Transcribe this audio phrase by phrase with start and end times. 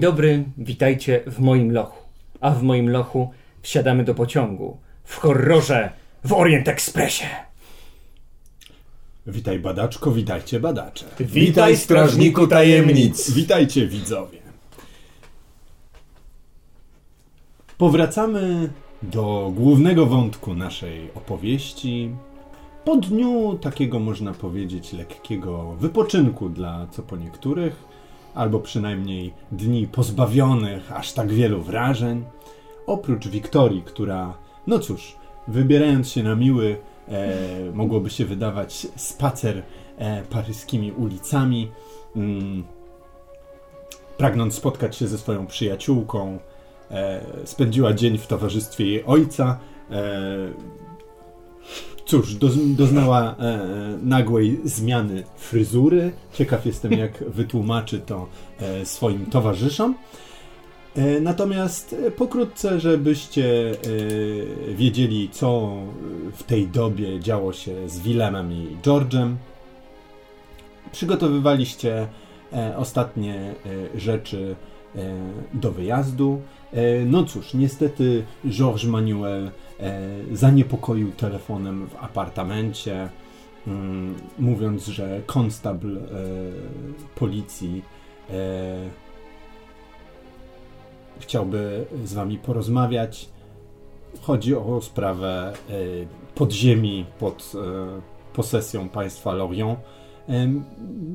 [0.00, 1.98] Dzień dobry, witajcie w moim lochu.
[2.40, 3.30] A w moim lochu
[3.62, 4.76] wsiadamy do pociągu.
[5.04, 5.92] W horrorze
[6.24, 7.26] w Orient Expressie.
[9.26, 11.06] Witaj badaczko, witajcie badacze.
[11.20, 13.30] Witaj, strażniku tajemnic.
[13.30, 14.38] Witajcie widzowie.
[17.78, 18.70] Powracamy
[19.02, 22.10] do głównego wątku naszej opowieści.
[22.84, 27.89] Po dniu takiego można powiedzieć lekkiego wypoczynku dla co po niektórych,
[28.34, 32.24] albo przynajmniej dni pozbawionych aż tak wielu wrażeń.
[32.86, 34.34] Oprócz Wiktorii, która,
[34.66, 35.16] no cóż,
[35.48, 36.76] wybierając się na miły,
[37.08, 37.36] e,
[37.74, 39.62] mogłoby się wydawać spacer
[39.98, 41.70] e, paryskimi ulicami,
[42.16, 42.64] mm,
[44.16, 46.38] pragnąc spotkać się ze swoją przyjaciółką,
[46.90, 49.58] e, spędziła dzień w towarzystwie jej ojca.
[52.00, 52.34] E, cóż,
[52.76, 53.58] doznała e,
[54.02, 56.12] nagłej zmiany fryzury.
[56.32, 58.26] Ciekaw jestem, jak wytłumaczy to
[58.60, 59.94] e, swoim towarzyszom.
[60.96, 65.72] E, natomiast e, pokrótce, żebyście e, wiedzieli, co
[66.32, 69.34] w tej dobie działo się z Willemem i George'em,
[70.92, 72.08] przygotowywaliście
[72.52, 73.54] e, ostatnie
[73.94, 74.56] rzeczy
[75.54, 76.40] do wyjazdu.
[77.06, 79.69] No cóż, niestety Georges Manuel E,
[80.32, 83.08] zaniepokoił telefonem w apartamencie,
[83.66, 86.00] mm, mówiąc, że konstabl e,
[87.14, 87.82] policji
[88.30, 88.90] e,
[91.18, 93.28] chciałby z wami porozmawiać.
[94.20, 95.52] Chodzi o sprawę
[96.34, 97.52] podziemi pod
[98.32, 99.78] posesją państwa Lorient.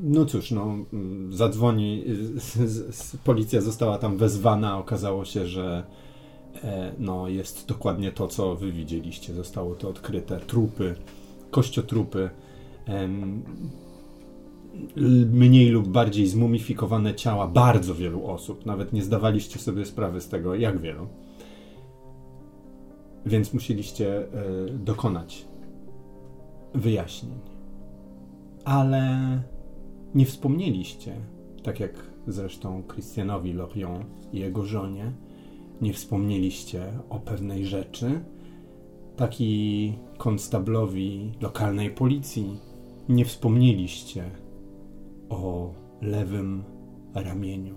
[0.02, 2.04] No cóż, no, mm, zadzwoni,
[3.24, 6.05] policja została tam wezwana, okazało się, że E,
[6.98, 9.34] no, jest dokładnie to, co wy widzieliście.
[9.34, 10.40] Zostało to odkryte.
[10.40, 10.94] Trupy,
[11.50, 12.30] kościotrupy,
[15.32, 18.66] mniej lub bardziej zmumifikowane ciała bardzo wielu osób.
[18.66, 21.06] Nawet nie zdawaliście sobie sprawy z tego, jak wielu.
[23.26, 24.26] Więc musieliście e,
[24.70, 25.44] dokonać
[26.74, 27.38] wyjaśnień.
[28.64, 29.42] Ale
[30.14, 31.14] nie wspomnieliście,
[31.62, 31.92] tak jak
[32.26, 35.12] zresztą Christianowi Lorion i jego żonie,
[35.80, 38.20] nie wspomnieliście o pewnej rzeczy.
[39.16, 42.60] Taki konstablowi lokalnej policji
[43.08, 44.30] nie wspomnieliście
[45.28, 46.64] o lewym
[47.14, 47.74] ramieniu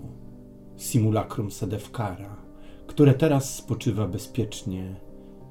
[0.76, 2.36] simulacrum Sedefkara,
[2.86, 4.96] które teraz spoczywa bezpiecznie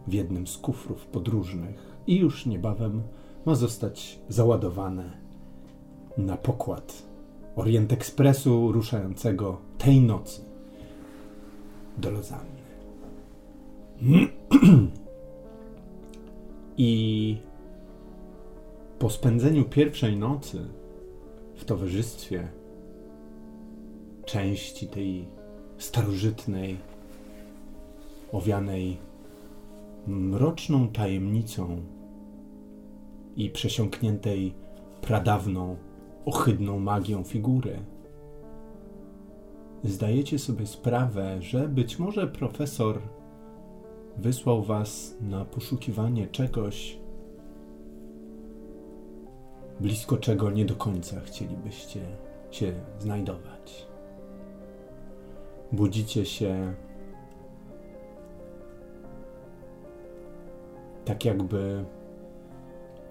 [0.07, 3.03] w jednym z kufrów podróżnych i już niebawem
[3.45, 5.17] ma zostać załadowane
[6.17, 7.03] na pokład
[7.55, 10.48] Orient Expressu ruszającego tej nocy
[11.97, 12.59] do Lozanny.
[16.77, 17.37] I
[18.99, 20.67] po spędzeniu pierwszej nocy
[21.55, 22.47] w towarzystwie
[24.25, 25.27] części tej
[25.77, 26.77] starożytnej,
[28.31, 28.97] owianej
[30.07, 31.81] mroczną tajemnicą
[33.35, 34.53] i przesiąkniętej
[35.01, 35.77] pradawną,
[36.25, 37.79] ohydną magią figury,
[39.83, 43.01] zdajecie sobie sprawę, że być może profesor
[44.17, 46.99] wysłał was na poszukiwanie czegoś,
[49.79, 52.01] blisko czego nie do końca chcielibyście
[52.51, 53.87] się znajdować.
[55.71, 56.73] Budzicie się
[61.05, 61.85] tak jakby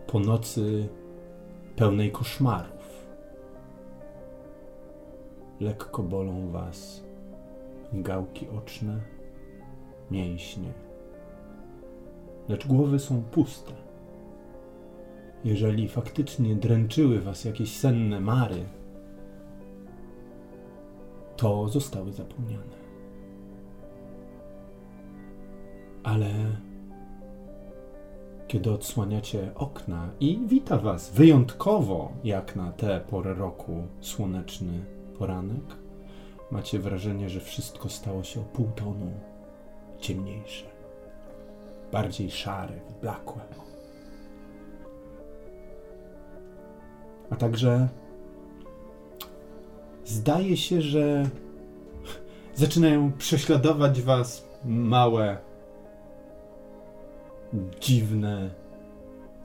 [0.07, 0.89] po nocy
[1.77, 2.78] pełnej koszmaru.
[5.61, 7.05] Lekko bolą Was
[7.93, 9.01] gałki oczne,
[10.11, 10.73] mięśnie,
[12.49, 13.73] lecz głowy są puste.
[15.45, 18.65] Jeżeli faktycznie dręczyły Was jakieś senne mary,
[21.37, 22.79] to zostały zapomniane.
[26.03, 26.31] Ale
[28.49, 35.65] kiedy odsłaniacie okna i wita Was wyjątkowo, jak na tę porę roku, słoneczny poranek.
[36.51, 39.13] Macie wrażenie, że wszystko stało się o pół tonu
[40.01, 40.67] ciemniejsze,
[41.93, 43.43] bardziej szare, blakłe.
[47.31, 47.89] A także
[50.05, 51.31] zdaje się, że
[52.55, 55.39] zaczynają prześladować Was małe
[57.81, 58.51] dziwne,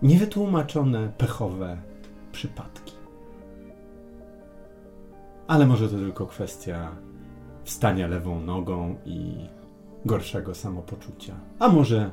[0.01, 1.77] niewytłumaczone, pechowe
[2.31, 2.82] przypadki.
[5.47, 6.95] Ale może to tylko kwestia
[7.63, 9.35] wstania lewą nogą i
[10.05, 11.35] gorszego samopoczucia.
[11.59, 12.11] A może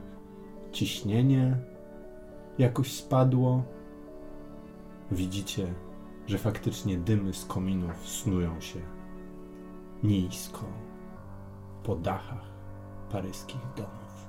[0.73, 1.56] ciśnienie
[2.59, 3.62] jakoś spadło?
[5.11, 5.75] Widzicie,
[6.27, 8.81] że faktycznie dymy z kominów snują się
[10.03, 10.65] nisko
[11.83, 12.50] po dachach
[13.12, 14.26] paryskich domów.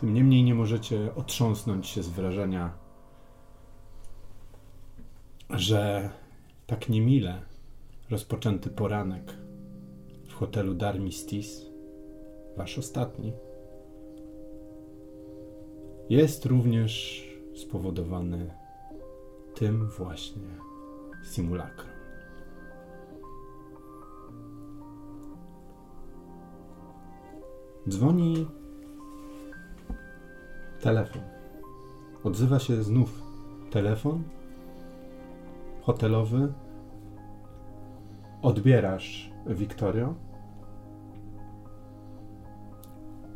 [0.00, 2.70] Tym niemniej nie możecie otrząsnąć się z wrażenia,
[5.50, 6.10] że
[6.66, 7.42] tak niemile
[8.10, 9.34] rozpoczęty poranek
[10.28, 11.66] w hotelu Darmistis,
[12.56, 13.32] wasz ostatni,
[16.10, 17.24] jest również
[17.54, 18.50] spowodowany
[19.54, 20.48] tym właśnie
[21.24, 21.90] simulakrum.
[27.88, 28.46] Dzwoni
[30.80, 31.22] Telefon.
[32.24, 33.22] Odzywa się znów
[33.70, 34.22] telefon
[35.86, 36.52] hotelowy.
[38.42, 40.14] Odbierasz, Wiktorio.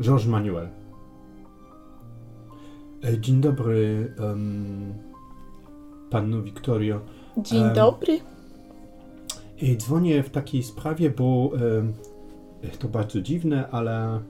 [0.00, 0.68] Georges Manuel.
[3.04, 4.94] E, dzień dobry, um,
[6.10, 7.00] panno Wiktorio.
[7.36, 8.20] Dzień um, dobry.
[9.76, 11.92] Dzwonię w takiej sprawie, bo um,
[12.78, 14.20] to bardzo dziwne, ale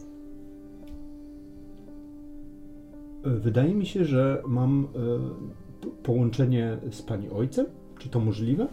[3.24, 7.66] Wydaje mi się, że mam e, połączenie z pani ojcem.
[8.00, 8.66] Czy to możliwe?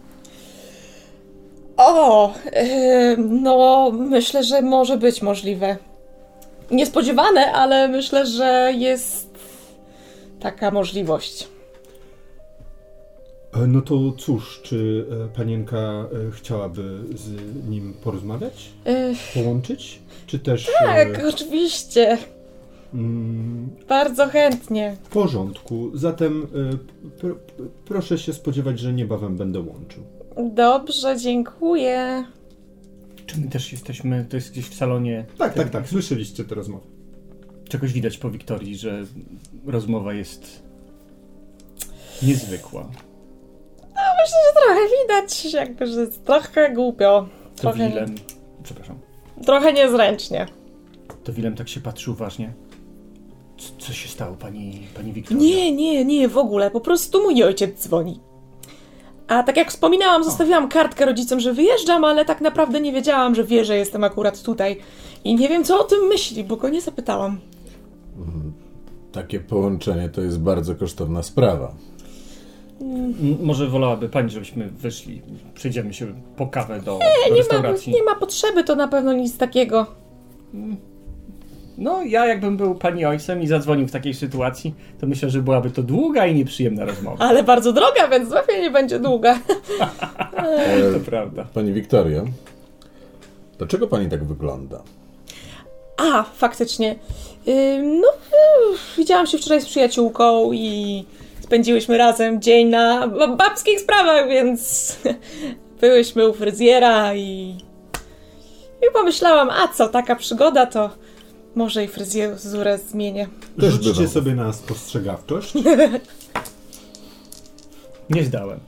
[1.76, 5.76] O, e, no myślę, że może być możliwe.
[6.70, 9.38] Niespodziewane, ale myślę, że jest
[10.40, 11.48] taka możliwość.
[13.54, 17.30] E, no to cóż, czy panienka chciałaby z
[17.68, 18.70] nim porozmawiać?
[19.34, 20.00] Połączyć?
[20.26, 20.70] Czy też.
[20.84, 22.18] Tak, oczywiście.
[22.94, 24.96] Mm, Bardzo chętnie.
[25.02, 25.90] W porządku.
[25.94, 26.78] Zatem y,
[27.20, 27.34] pr
[27.84, 30.02] proszę się spodziewać, że niebawem będę łączył.
[30.54, 32.24] Dobrze, dziękuję.
[33.26, 35.26] Czy my też jesteśmy, to jest gdzieś w salonie?
[35.38, 35.88] Tak, tak, tak.
[35.88, 36.84] Słyszeliście tę rozmowę.
[37.68, 39.04] Czegoś widać po Wiktorii, że
[39.66, 40.62] rozmowa jest
[42.22, 42.80] niezwykła.
[43.80, 47.28] No myślę, że trochę widać, jakby, że jest trochę głupio.
[47.56, 47.78] Trochę...
[47.78, 48.14] To Willem,
[48.62, 48.98] przepraszam.
[49.46, 50.46] Trochę niezręcznie.
[51.24, 52.52] To Willem tak się patrzy uważnie.
[53.78, 55.42] Co się stało, pani, pani Wiktoria?
[55.42, 56.70] Nie, nie, nie, w ogóle.
[56.70, 58.20] Po prostu mój ojciec dzwoni.
[59.28, 63.44] A tak jak wspominałam, zostawiłam kartkę rodzicom, że wyjeżdżam, ale tak naprawdę nie wiedziałam, że
[63.44, 64.76] wie, że jestem akurat tutaj.
[65.24, 67.38] I nie wiem, co o tym myśli, bo go nie zapytałam.
[68.18, 68.52] Mhm.
[69.12, 71.74] Takie połączenie to jest bardzo kosztowna sprawa.
[73.42, 75.22] Może wolałaby pani, żebyśmy wyszli,
[75.54, 77.92] przejdziemy się po kawę do, nie, do restauracji.
[77.92, 79.86] Nie ma, nie ma potrzeby, to na pewno nic takiego.
[81.78, 85.70] No, ja jakbym był pani ojcem i zadzwonił w takiej sytuacji, to myślę, że byłaby
[85.70, 87.24] to długa i nieprzyjemna rozmowa.
[87.24, 89.38] Ale bardzo droga, więc lepiej nie będzie długa.
[90.94, 91.46] to prawda.
[91.54, 92.24] Pani Wiktorio,
[93.58, 94.82] dlaczego pani tak wygląda?
[95.96, 96.96] A, faktycznie.
[97.82, 98.08] no,
[98.96, 101.04] widziałam się wczoraj z przyjaciółką i
[101.40, 104.96] spędziłyśmy razem dzień na babskich sprawach, więc
[105.80, 107.58] byłyśmy u fryzjera i,
[108.82, 110.90] i pomyślałam, a co, taka przygoda to
[111.58, 113.28] może i fryzurę zmienię.
[113.60, 115.54] Też Rzućcie sobie na spostrzegawczość.
[118.10, 118.60] Nie zdałem.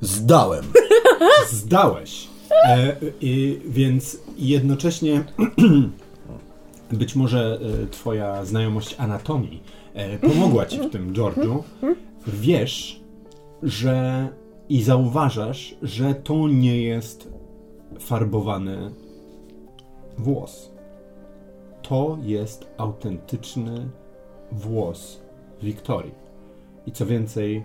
[0.00, 0.64] Zdałem.
[1.50, 2.28] Zdałeś.
[2.64, 5.24] E, i, więc jednocześnie
[6.92, 9.62] być może e, twoja znajomość anatomii
[9.94, 11.64] e, pomogła ci w tym, Georgiu.
[12.26, 13.00] Wiesz,
[13.62, 14.28] że
[14.68, 17.28] i zauważasz, że to nie jest
[18.00, 18.90] farbowany
[20.18, 20.73] włos
[21.88, 23.88] to jest autentyczny
[24.52, 25.20] włos
[25.62, 26.14] Wiktorii.
[26.86, 27.64] I co więcej,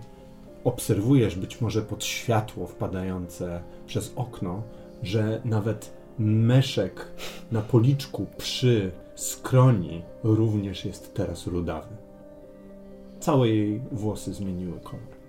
[0.64, 4.62] obserwujesz być może pod światło wpadające przez okno,
[5.02, 7.06] że nawet meszek
[7.52, 11.96] na policzku przy skroni również jest teraz rudawy.
[13.20, 15.20] Całe jej włosy zmieniły kolor.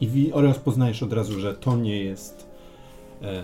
[0.00, 2.46] I rozpoznajesz od razu, że to nie jest
[3.22, 3.42] e,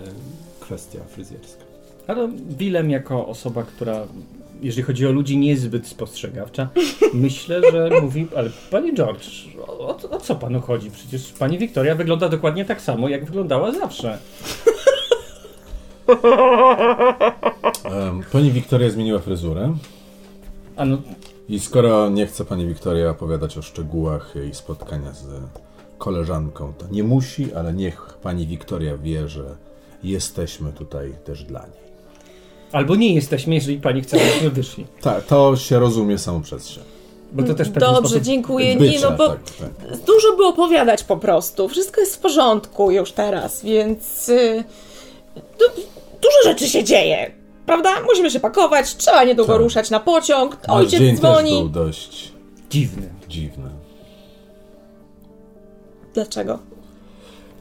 [0.59, 1.64] kwestia fryzjerska.
[2.07, 4.07] Ale Willem jako osoba, która
[4.61, 6.69] jeżeli chodzi o ludzi, niezbyt spostrzegawcza.
[7.13, 9.27] Myślę, że mówi, ale panie George,
[9.67, 10.91] o, o co panu chodzi?
[10.91, 14.17] Przecież pani Wiktoria wygląda dokładnie tak samo, jak wyglądała zawsze.
[18.31, 19.73] Pani Wiktoria zmieniła fryzurę.
[20.75, 20.97] A no,
[21.49, 25.25] I skoro nie chce pani Wiktoria opowiadać o szczegółach jej spotkania z
[25.97, 29.55] koleżanką, to nie musi, ale niech pani Wiktoria wie, że
[30.03, 31.84] jesteśmy tutaj też dla niej.
[32.75, 34.85] Albo nie jesteśmy, jeżeli pani chce, żebyśmy wyszli.
[35.01, 36.81] Tak, to się rozumie samo przez się.
[37.31, 38.75] Bo to też Dobrze, dziękuję.
[38.75, 39.97] Nie, Bycia, no bo tak, tak.
[40.05, 41.69] dużo by opowiadać po prostu.
[41.69, 44.63] Wszystko jest w porządku już teraz, więc y,
[45.35, 45.65] du,
[46.21, 47.31] dużo rzeczy się dzieje.
[47.65, 47.89] Prawda?
[48.05, 49.61] Musimy się pakować, trzeba niedługo Tak.
[49.61, 51.69] ruszać na pociąg, Nasz ojciec dzień też był dzwoni.
[51.69, 52.31] dość
[52.69, 53.09] Dziwny.
[53.29, 53.69] dziwny.
[56.13, 56.59] Dlaczego?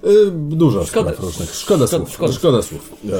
[0.06, 1.54] Y, dużo Szkoda- spraw różnych.
[1.54, 2.14] Szkoda, szkoda- słów.
[2.14, 2.33] szkoda.
[2.33, 2.92] Szkoda, słów.
[3.04, 3.11] Em,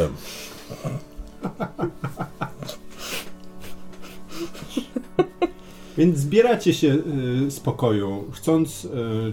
[5.99, 6.89] Więc zbieracie się
[7.47, 8.89] y, z pokoju, chcąc, y,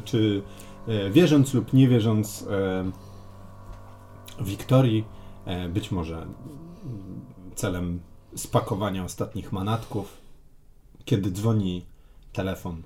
[0.05, 0.41] czy
[0.87, 2.45] y, wierząc lub nie wierząc y,
[4.43, 5.03] Wiktorii,
[5.65, 7.99] y, być może y, celem
[8.35, 10.17] spakowania ostatnich manatków,
[11.05, 11.85] kiedy dzwoni
[12.33, 12.81] telefon,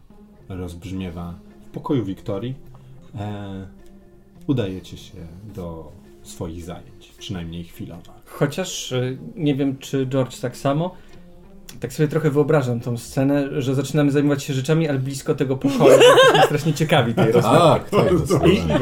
[0.49, 1.33] rozbrzmiewa
[1.67, 2.55] w pokoju Wiktorii,
[3.15, 3.67] e,
[4.47, 5.91] udajecie się do
[6.23, 8.14] swoich zajęć, przynajmniej chwilowo.
[8.25, 10.95] Chociaż y, nie wiem, czy George tak samo.
[11.79, 15.99] Tak sobie trochę wyobrażam tą scenę, że zaczynamy zajmować się rzeczami, ale blisko tego pokoju.
[16.35, 17.57] To strasznie ciekawi tej rozmowy.
[17.57, 18.09] Tak, tak.
[18.09, 18.33] to jest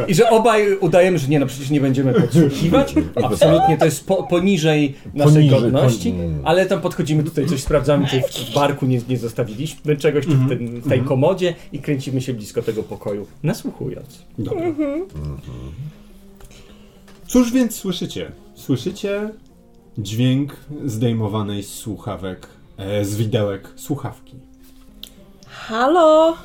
[0.08, 2.94] I, I że obaj udajemy, że nie, no przecież nie będziemy podsłuchiwać.
[3.24, 8.08] Absolutnie to jest po, poniżej naszej Poniżej, godności, poni- ale tam podchodzimy tutaj, coś sprawdzamy,
[8.08, 12.22] czy w barku nie, nie zostawiliśmy czegoś, czy w, tym, w tej komodzie i kręcimy
[12.22, 14.26] się blisko tego pokoju, nasłuchując.
[14.38, 14.62] Dobra.
[17.28, 18.32] Cóż więc słyszycie?
[18.56, 19.30] Słyszycie
[19.98, 20.56] dźwięk
[20.86, 24.36] zdejmowanej z słuchawek, e, z widełek słuchawki.
[25.48, 26.38] Halo?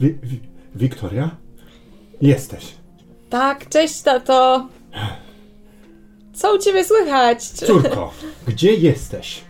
[0.00, 0.40] Wi- wi-
[0.74, 1.30] Wiktoria?
[2.20, 2.66] Jesteś.
[3.30, 4.68] Tak, cześć tato.
[6.34, 7.44] Co u ciebie słychać?
[7.44, 8.12] Córko,
[8.46, 9.40] gdzie jesteś?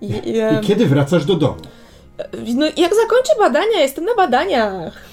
[0.00, 1.60] I, I em, kiedy wracasz do domu?
[2.54, 5.04] no, jak zakończę badania, jestem na badaniach.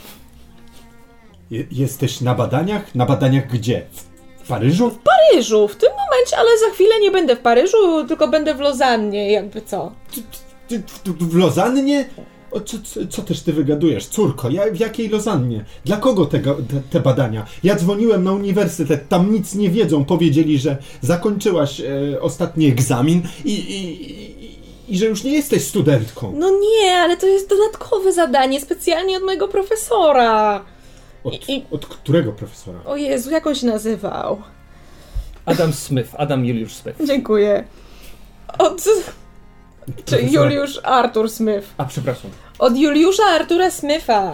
[1.51, 2.95] Je- jesteś na badaniach?
[2.95, 3.85] Na badaniach gdzie?
[3.91, 4.10] W
[4.51, 4.89] Paryżu?
[4.89, 8.59] W Paryżu, w tym momencie, ale za chwilę nie będę w Paryżu, tylko będę w
[8.59, 9.91] Lozannie, jakby co.
[10.15, 10.21] Ty,
[10.67, 12.05] ty, ty, w Lozannie?
[12.51, 14.05] O, co, co, co też ty wygadujesz?
[14.05, 15.65] Córko, ja, w jakiej Lozannie?
[15.85, 17.45] Dla kogo tego, te, te badania?
[17.63, 20.05] Ja dzwoniłem na uniwersytet, tam nic nie wiedzą.
[20.05, 26.33] Powiedzieli, że zakończyłaś e, ostatni egzamin i, i, i, i że już nie jesteś studentką.
[26.37, 30.65] No nie, ale to jest dodatkowe zadanie, specjalnie od mojego profesora.
[31.23, 32.79] Od, i- od którego profesora?
[32.85, 34.41] O Jezu, jak on się nazywał?
[35.45, 36.97] Adam Smith, Adam Juliusz Smith.
[37.07, 37.63] Dziękuję.
[38.57, 38.83] Od...
[40.05, 41.67] Czy Juliusz Arthur Smith.
[41.77, 42.31] A, przepraszam.
[42.59, 44.31] Od Juliusza Artura Smitha.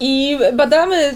[0.00, 1.14] I badamy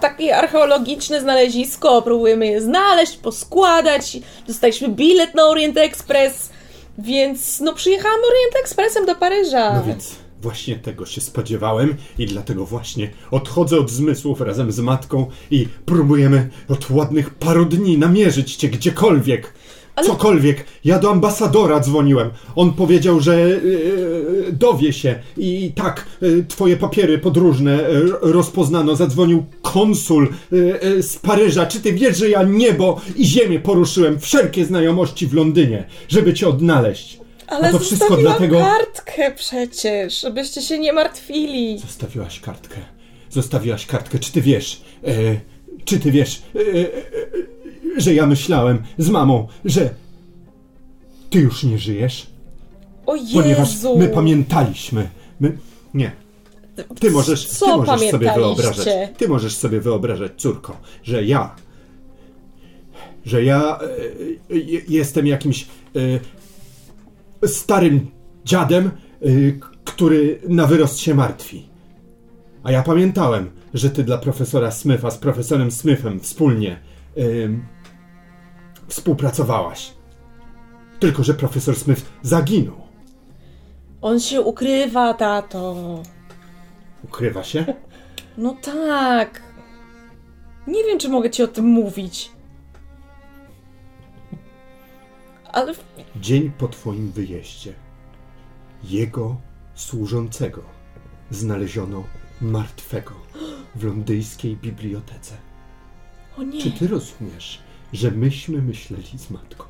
[0.00, 4.18] takie archeologiczne znalezisko, próbujemy je znaleźć, poskładać.
[4.46, 6.50] Dostaliśmy bilet na Orient Express,
[6.98, 9.74] więc no przyjechałam Orient Expressem do Paryża.
[9.74, 15.26] No więc właśnie tego się spodziewałem i dlatego właśnie odchodzę od zmysłów razem z matką
[15.50, 19.54] i próbujemy od ładnych paru dni namierzyć cię gdziekolwiek.
[19.96, 20.64] Ale- Cokolwiek.
[20.84, 22.30] Ja do ambasadora dzwoniłem.
[22.56, 28.96] On powiedział, że yy, dowie się i tak, yy, twoje papiery podróżne yy, rozpoznano.
[28.96, 30.28] Zadzwonił konsul
[31.00, 31.66] z Paryża.
[31.66, 36.48] Czy ty wiesz, że ja niebo i ziemię poruszyłem, wszelkie znajomości w Londynie, żeby cię
[36.48, 37.21] odnaleźć?
[37.52, 38.60] Ale to wszystko dlatego...
[38.60, 41.78] kartkę przecież, żebyście się nie martwili.
[41.78, 42.76] Zostawiłaś kartkę.
[43.30, 44.18] Zostawiłaś kartkę.
[44.18, 44.82] Czy ty wiesz?
[45.04, 45.40] E,
[45.84, 46.80] czy ty wiesz, e, e,
[47.96, 49.90] e, że ja myślałem z mamą, że
[51.30, 52.26] ty już nie żyjesz?
[53.06, 53.98] O Ponieważ Jezu!
[53.98, 55.08] my pamiętaliśmy.
[55.40, 55.58] My.
[55.94, 56.12] Nie.
[57.00, 58.88] Ty możesz, Co ty możesz sobie wyobrażać.
[59.16, 61.54] Ty możesz sobie wyobrażać, córko, że ja.
[63.24, 63.78] Że ja
[64.50, 65.66] e, jestem jakimś
[67.46, 68.10] starym
[68.44, 68.90] dziadem,
[69.60, 71.68] k- który na wyrost się martwi.
[72.64, 76.78] A ja pamiętałem, że ty dla profesora Smitha z profesorem Smithem wspólnie
[77.16, 77.64] em,
[78.88, 79.92] współpracowałaś.
[81.00, 82.76] Tylko, że profesor Smith zaginął.
[84.02, 85.74] On się ukrywa, tato.
[87.04, 87.64] Ukrywa się?
[88.38, 89.42] No tak.
[90.66, 92.30] Nie wiem, czy mogę ci o tym mówić.
[95.52, 95.74] Ale
[96.16, 97.74] Dzień po twoim wyjeździe
[98.84, 99.36] jego
[99.74, 100.62] służącego
[101.30, 102.04] znaleziono
[102.40, 103.12] martwego
[103.74, 105.36] w londyńskiej bibliotece.
[106.38, 106.62] o nie.
[106.62, 107.58] Czy ty rozumiesz,
[107.92, 109.64] że myśmy myśleli z matką,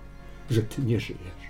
[0.50, 1.42] że ty nie żyjesz?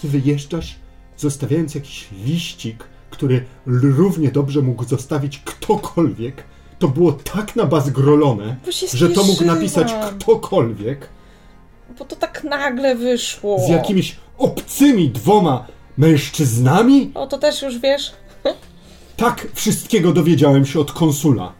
[0.00, 0.76] ty wyjeżdżasz,
[1.16, 6.44] zostawiając jakiś liścik, który równie dobrze mógł zostawić ktokolwiek.
[6.78, 11.08] To było tak nabazgrolone, Bo się że to mógł napisać ktokolwiek
[11.98, 13.58] Bo to tak nagle wyszło.
[13.58, 15.66] z jakimiś obcymi dwoma
[15.98, 17.10] mężczyznami.
[17.14, 18.12] O, to też już wiesz.
[19.16, 21.52] Tak wszystkiego dowiedziałem się od konsula.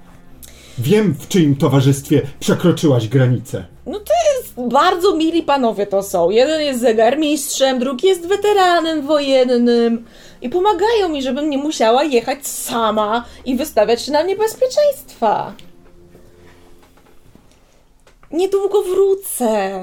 [0.78, 3.64] Wiem, w czyim towarzystwie przekroczyłaś granicę.
[3.87, 6.30] No to jest bardzo mili panowie to są.
[6.30, 10.04] Jeden jest zegarmistrzem, drugi jest weteranem wojennym.
[10.42, 15.52] I pomagają mi, żebym nie musiała jechać sama i wystawiać się na niebezpieczeństwa.
[18.33, 19.80] Niedługo wrócę.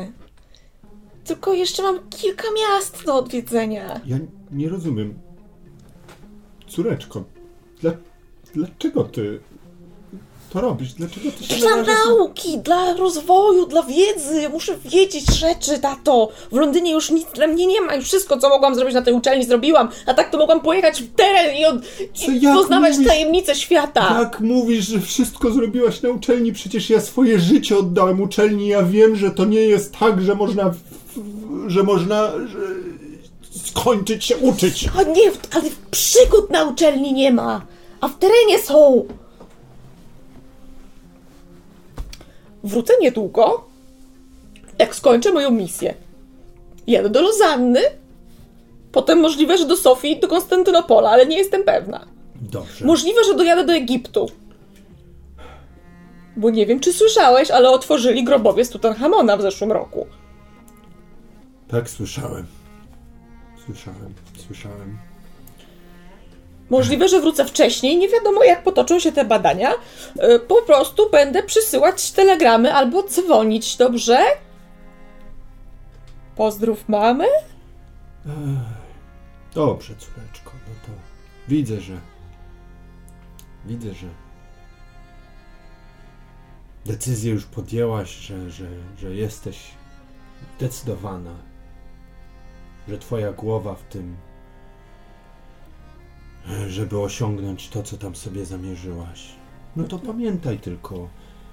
[1.26, 4.02] Tylko jeszcze mam kilka miast do odwiedzenia.
[4.06, 4.18] Ja
[4.52, 5.20] nie rozumiem.
[6.68, 7.24] Córeczko,
[7.82, 7.92] dla,
[8.54, 9.40] dlaczego ty
[10.56, 10.94] to robisz?
[10.94, 14.50] Dlaczego ty się Dla narażasz na- nauki, dla rozwoju, dla wiedzy.
[14.50, 16.30] Muszę wiedzieć rzeczy, tato.
[16.52, 17.96] W Londynie już nic dla mnie nie ma.
[17.96, 19.90] Już wszystko, co mogłam zrobić na tej uczelni, zrobiłam.
[20.06, 21.76] A tak to mogłam pojechać w teren i, od,
[22.14, 23.08] Co, i jak poznawać mówisz?
[23.08, 24.18] tajemnice świata.
[24.20, 26.54] Jak mówisz, że wszystko zrobiłaś na uczelni?
[26.54, 28.68] Przecież ja swoje życie oddałem uczelni.
[28.68, 30.70] Ja wiem, że to nie jest tak, że można.
[30.70, 30.76] w-
[31.16, 32.32] w- że można.
[32.48, 32.58] Że
[33.66, 34.90] skończyć się uczyć.
[35.00, 37.62] O nie, ale przygód na uczelni nie ma.
[38.02, 39.06] A w terenie są.
[42.66, 43.66] Wrócę niedługo,
[44.80, 45.94] jak skończę moją misję.
[46.88, 47.80] Jadę do Lozanny,
[48.92, 52.06] potem możliwe, że do Sofii i do Konstantynopola, ale nie jestem pewna.
[52.42, 52.86] Dobrze.
[52.86, 54.30] Możliwe, że dojadę do Egiptu.
[56.38, 60.08] Bo nie wiem, czy słyszałeś, ale otworzyli grobowiec Tutenchamona w zeszłym roku.
[61.68, 62.46] Tak, słyszałem.
[63.66, 64.14] Słyszałem,
[64.48, 64.98] słyszałem.
[66.70, 69.72] Możliwe, że wrócę wcześniej, nie wiadomo jak potoczą się te badania.
[69.74, 74.18] Y, Po prostu będę przysyłać telegramy albo dzwonić, dobrze?
[76.36, 77.26] Pozdrów mamy?
[79.54, 80.92] Dobrze, córeczko, no to
[81.48, 81.94] widzę, że.
[83.66, 84.08] Widzę, że.
[86.86, 88.66] Decyzję już podjęłaś, że, że,
[88.98, 89.58] że jesteś
[90.58, 91.36] zdecydowana,
[92.88, 94.16] że twoja głowa w tym,
[96.68, 99.36] żeby osiągnąć to, co tam sobie zamierzyłaś.
[99.76, 101.10] No to pamiętaj tylko,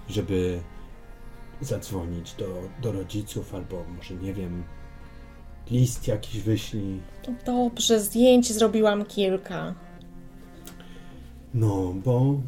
[0.09, 0.61] żeby
[1.61, 2.47] zadzwonić do,
[2.83, 4.63] do rodziców, albo może nie wiem,
[5.71, 7.01] list jakiś wyślij.
[7.29, 9.75] No Dobrze, zdjęć zrobiłam kilka.
[11.55, 12.41] No, bo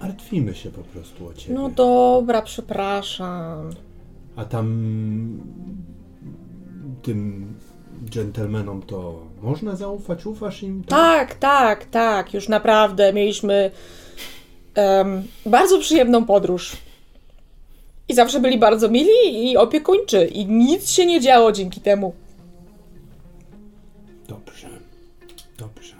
[0.00, 1.54] martwimy się po prostu o ciebie.
[1.54, 3.70] No dobra, przepraszam.
[4.36, 4.68] A tam
[7.02, 7.54] tym
[8.04, 10.26] dżentelmenom to można zaufać?
[10.26, 10.84] Ufasz im?
[10.84, 13.70] Tak, tak, tak, już naprawdę mieliśmy
[14.74, 16.76] em, bardzo przyjemną podróż.
[18.08, 20.26] I zawsze byli bardzo mili i opiekuńczy.
[20.26, 22.12] I nic się nie działo dzięki temu.
[24.28, 24.68] Dobrze,
[25.58, 25.94] dobrze,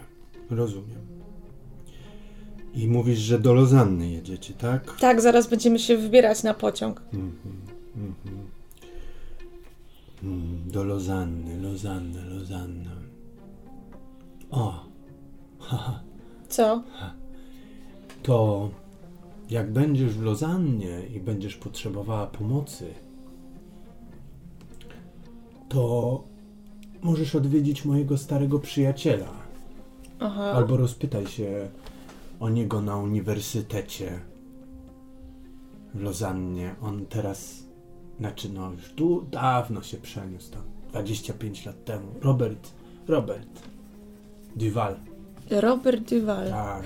[0.51, 0.98] rozumiem.
[2.74, 4.96] I mówisz, że do Lozanny jedziecie, tak?
[5.01, 7.03] Tak, zaraz będziemy się wybierać na pociąg.
[10.22, 12.90] Mm, Do Lozanny, Lozanny, Lozanna.
[14.51, 14.85] O,
[16.49, 16.83] Co?
[18.23, 18.71] to
[19.51, 22.95] jak będziesz w Lozannie i będziesz potrzebowała pomocy,
[25.69, 26.25] to
[27.03, 29.33] możesz odwiedzić mojego starego przyjaciela.
[30.21, 30.53] Aha.
[30.53, 31.71] Albo rozpytaj się
[32.41, 34.21] o niego na uniwersytecie
[35.95, 36.75] w Lozannie.
[36.83, 37.65] On teraz,
[38.19, 42.07] znaczy no już tu dawno się przeniósł tam, 25 lat temu.
[42.23, 42.73] Robert,
[43.09, 43.63] Robert
[44.59, 44.97] Duval.
[45.51, 46.51] Robert Duval.
[46.51, 46.83] Tak.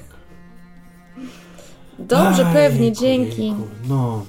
[1.99, 3.47] Dobrze, Aj, pewnie, jejku, dzięki.
[3.47, 3.63] jejku.
[3.89, 4.25] No,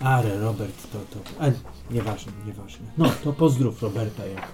[0.00, 1.52] ale Robert to, to, e,
[1.90, 2.86] nieważne, nieważne.
[2.98, 4.48] No, to pozdrów Roberta jak.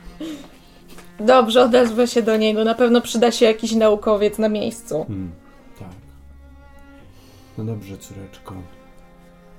[1.20, 2.64] Dobrze, odezwę się do niego.
[2.64, 5.04] Na pewno przyda się jakiś naukowiec na miejscu.
[5.04, 5.32] Hmm,
[5.78, 5.88] tak.
[7.58, 8.54] No dobrze, córeczko.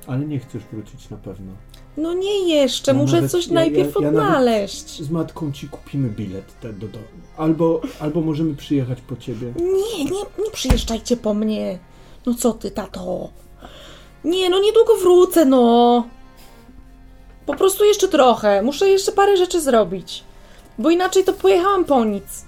[0.07, 1.51] Ale nie chcesz wrócić na pewno.
[1.97, 5.01] No nie jeszcze, No muszę nawet- coś ja- najpierw ja- odnaleźć.
[5.01, 6.99] Z matką ci kupimy bilet te, do, do,
[7.37, 9.53] albo, albo możemy przyjechać po ciebie.
[9.59, 10.11] Nie, nie,
[10.45, 11.79] nie przyjeżdżajcie po mnie.
[12.25, 13.29] No co ty, tato?
[14.23, 16.05] Nie, no niedługo wrócę, no.
[17.45, 18.61] Po prostu jeszcze trochę.
[18.61, 20.23] Muszę jeszcze parę rzeczy zrobić.
[20.79, 22.45] Bo inaczej to pojechałam po nic.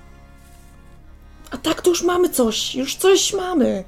[1.51, 2.75] A tak to już mamy coś.
[2.75, 3.83] Już coś mamy.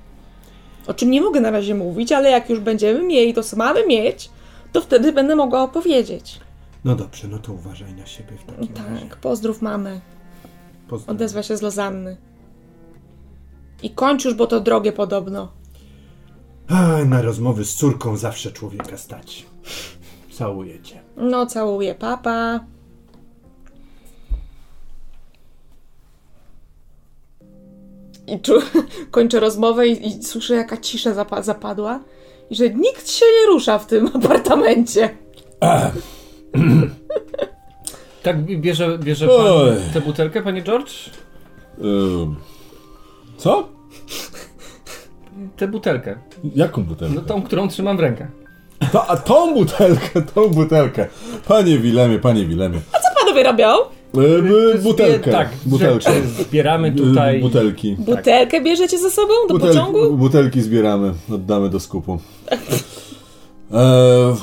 [0.87, 3.87] O czym nie mogę na razie mówić, ale jak już będziemy mieli to, co mamy
[3.87, 4.29] mieć,
[4.71, 6.39] to wtedy będę mogła opowiedzieć.
[6.85, 9.05] No dobrze, no to uważaj na siebie w takim razie.
[9.05, 10.01] Tak, pozdrów mamy.
[10.87, 11.15] Pozdrawiam.
[11.15, 12.17] Odezwa się z Lozanny.
[13.83, 15.51] I kończ już, bo to drogie podobno.
[16.67, 19.45] A, na rozmowy z córką zawsze człowieka stać.
[20.31, 20.99] Całuję cię.
[21.17, 22.59] No, całuję, papa.
[28.27, 28.53] I czu,
[29.11, 31.99] kończę rozmowę i, i słyszę, jaka cisza zapa- zapadła.
[32.49, 35.09] I że nikt się nie rusza w tym apartamencie.
[38.23, 39.75] Tak bierze, bierze Oj.
[39.75, 41.09] pan tę butelkę, panie George?
[41.83, 42.35] Ym,
[43.37, 43.69] co?
[45.57, 46.15] Tę butelkę.
[46.55, 47.15] Jaką butelkę?
[47.15, 48.27] No tą, którą trzymam w rękach.
[48.91, 51.07] To, a tą butelkę, tą butelkę.
[51.47, 52.79] Panie Wilemie, panie Wilemie.
[52.91, 53.67] Co panowie robią?
[54.21, 55.31] Yy, butelkę.
[55.31, 56.11] Tak, butelkę.
[56.39, 57.35] zbieramy tutaj.
[57.35, 57.95] Yy, butelki.
[57.99, 60.13] Butelkę bierzecie ze sobą do Butel- pociągu?
[60.17, 62.19] Butelki zbieramy, oddamy do skupu.
[63.71, 64.35] Eee,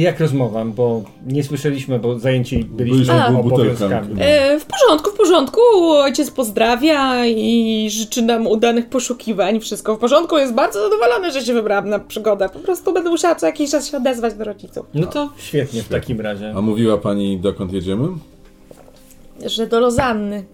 [0.00, 3.28] Jak rozmowa, bo nie słyszeliśmy, bo zajęci byliśmy A.
[3.28, 4.16] obowiązkami.
[4.18, 5.60] E, w porządku, w porządku.
[5.90, 9.60] Ojciec pozdrawia i życzy nam udanych poszukiwań.
[9.60, 10.38] Wszystko w porządku.
[10.38, 12.48] Jest bardzo zadowolony, że się wybrałam na przygodę.
[12.48, 14.86] Po prostu będę musiała co jakiś czas się odezwać do rodziców.
[14.94, 16.52] No to świetnie w takim razie.
[16.56, 18.08] a mówiła pani, dokąd jedziemy?
[19.46, 20.44] Że do Lozanny.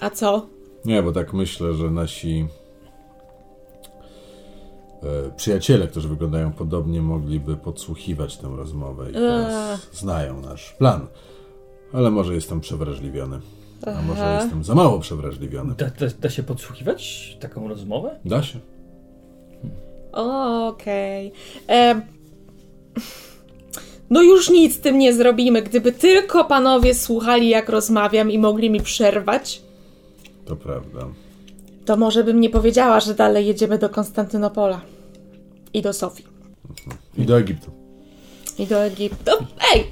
[0.00, 0.46] A co?
[0.84, 2.46] Nie, bo tak myślę, że nasi
[5.36, 11.06] przyjaciele, którzy wyglądają podobnie, mogliby podsłuchiwać tę rozmowę i teraz znają nasz plan.
[11.92, 13.40] Ale może jestem przewrażliwiony.
[13.86, 14.40] A może Aha.
[14.42, 15.74] jestem za mało przewrażliwiony.
[15.74, 18.20] Da, da, da się podsłuchiwać taką rozmowę?
[18.24, 18.58] Da się?
[20.12, 21.32] Okej.
[21.68, 22.00] E,
[24.10, 25.62] No już nic z tym nie zrobimy.
[25.62, 29.62] Gdyby tylko panowie słuchali, jak rozmawiam i mogli mi przerwać,
[30.44, 31.00] To prawda.
[31.84, 34.80] to może bym nie powiedziała, że dalej jedziemy do Konstantynopola.
[35.74, 36.24] I do Sofii.
[37.18, 37.70] I do Egiptu.
[38.58, 39.30] I do Egiptu.
[39.74, 39.84] Ej!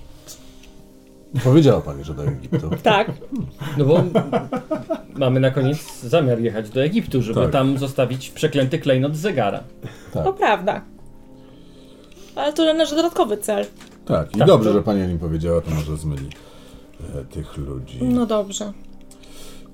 [1.45, 2.71] Powiedziała pani, że do Egiptu.
[2.83, 3.13] Tak.
[3.79, 4.05] No bo
[5.17, 7.51] mamy na koniec zamiar jechać do Egiptu, żeby Tak.
[7.51, 9.63] tam zostawić przeklęty klejnot z zegara.
[10.13, 10.85] To prawda.
[12.37, 13.67] Ale to nasz dodatkowy cel.
[14.05, 16.29] Tak, i Tak, dobrze, to- że pani o nim powiedziała, to może zmyli
[17.21, 17.99] e, tych ludzi.
[18.03, 18.73] No dobrze.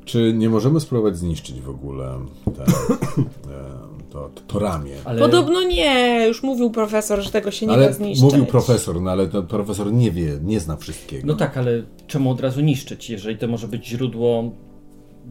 [0.05, 2.19] Czy nie możemy spróbować zniszczyć w ogóle
[2.57, 2.67] te, e,
[4.35, 4.95] to, to ramię?
[5.05, 6.25] Ale Podobno nie.
[6.29, 8.23] Już mówił profesor, że tego się nie da Ale zniszczyć.
[8.25, 11.27] mówił profesor, no ale ten profesor nie wie, nie zna wszystkiego.
[11.27, 14.53] No tak, ale czemu od razu niszczyć, jeżeli to może być źródło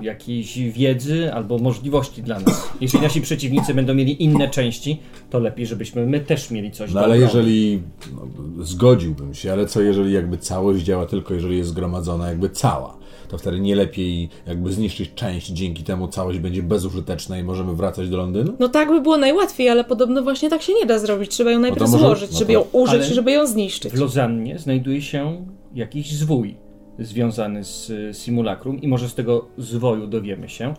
[0.01, 2.69] jakiejś wiedzy albo możliwości dla nas.
[2.81, 7.01] Jeśli nasi przeciwnicy będą mieli inne części, to lepiej, żebyśmy my też mieli coś No
[7.01, 7.81] ale jeżeli
[8.15, 12.96] no, zgodziłbym się, ale co jeżeli jakby całość działa tylko jeżeli jest zgromadzona jakby cała?
[13.29, 18.09] To wtedy nie lepiej jakby zniszczyć część, dzięki temu całość będzie bezużyteczna i możemy wracać
[18.09, 18.53] do Londynu?
[18.59, 21.31] No tak by było najłatwiej, ale podobno właśnie tak się nie da zrobić.
[21.31, 23.93] Trzeba ją najpierw może- złożyć, no żeby ją użyć, Ale- żeby ją zniszczyć.
[23.93, 26.55] W Lozannie znajduje się jakiś zwój
[26.99, 30.73] związany z y, simulakrum i może z tego zwoju dowiemy się,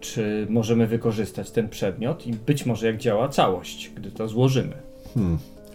[0.00, 4.76] czy możemy wykorzystać ten przedmiot i być może jak działa całość, gdy to złożymy.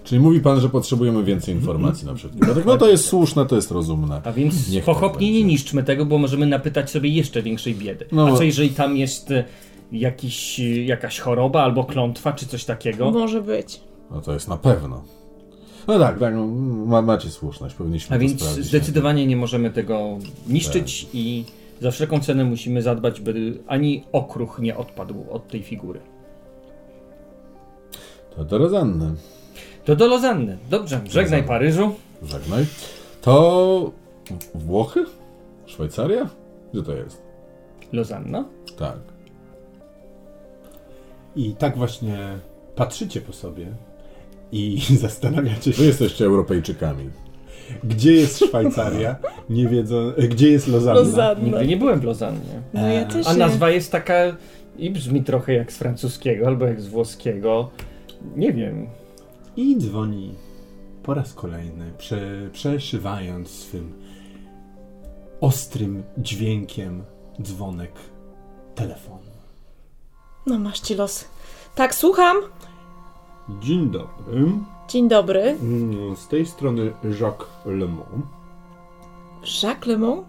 [0.06, 2.66] Czyli mówi pan, że potrzebujemy więcej informacji na wypadek.
[2.66, 4.22] No to jest słuszne, to jest rozumne.
[4.24, 8.06] A więc Niech pochopnie nie niszczmy tego, bo możemy napytać sobie jeszcze większej biedy.
[8.12, 8.28] No.
[8.28, 9.44] A co jeżeli tam jest y,
[9.92, 13.12] jakiś, jakaś choroba albo klątwa, czy coś takiego?
[13.12, 13.82] Może być.
[14.12, 15.04] No to jest na pewno.
[15.88, 16.48] No tak, tak, no,
[16.86, 18.66] ma, macie słuszność, powinniśmy A to więc sprawdzić.
[18.66, 20.18] zdecydowanie nie możemy tego
[20.50, 21.16] niszczyć Tak.
[21.16, 21.46] i
[21.82, 26.00] za wszelką cenę musimy zadbać, by ani okruch nie odpadł od tej figury.
[28.36, 29.16] To do Rozanny.
[29.86, 30.58] To do Lozanny.
[30.70, 31.48] Dobrze, żegnaj Lozanna.
[31.48, 31.96] Paryżu.
[32.24, 32.66] Żegnaj.
[33.22, 33.92] To
[34.56, 35.06] Włochy?
[35.66, 36.30] Szwajcaria?
[36.74, 37.22] Gdzie to jest?
[37.94, 38.46] Lozanna?
[38.78, 38.98] Tak.
[41.36, 42.18] I tak właśnie
[42.76, 43.68] patrzycie po sobie
[44.52, 47.10] i zastanawiacie Wy się, jesteście Europejczykami.
[47.84, 49.16] gdzie jest Szwajcaria,
[49.50, 51.00] nie wiedzą, gdzie jest Lozanna.
[51.00, 51.44] Lozanna.
[51.44, 52.62] Nigdy nie byłem w Lozannie.
[52.74, 53.40] No ja też A nie.
[53.40, 54.16] nazwa jest taka
[54.78, 57.70] i brzmi trochę jak z francuskiego albo jak z włoskiego.
[58.36, 58.88] Nie wiem.
[59.58, 60.34] I dzwoni
[61.04, 63.94] po raz kolejny, prze, przeszywając swym
[65.42, 67.04] ostrym dźwiękiem
[67.42, 67.92] dzwonek
[68.76, 69.20] telefonu.
[70.46, 71.26] No masz ci los.
[71.76, 72.38] Tak, słucham.
[73.62, 74.52] Dzień dobry.
[74.88, 75.42] Dzień dobry.
[75.42, 76.92] Mm, Z tej strony
[77.22, 78.26] Jacques Lemont.
[79.64, 80.26] Jacques Lemont?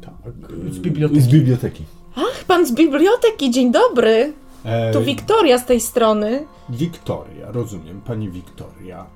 [0.00, 0.32] Tak.
[0.72, 1.20] Z biblioteki.
[1.20, 1.84] Z biblioteki.
[2.16, 4.32] Ach, pan z biblioteki, dzień dobry.
[4.64, 6.46] E, Tu Wiktoria z tej strony.
[6.68, 9.06] Wiktoria, rozumiem, pani Wiktoria.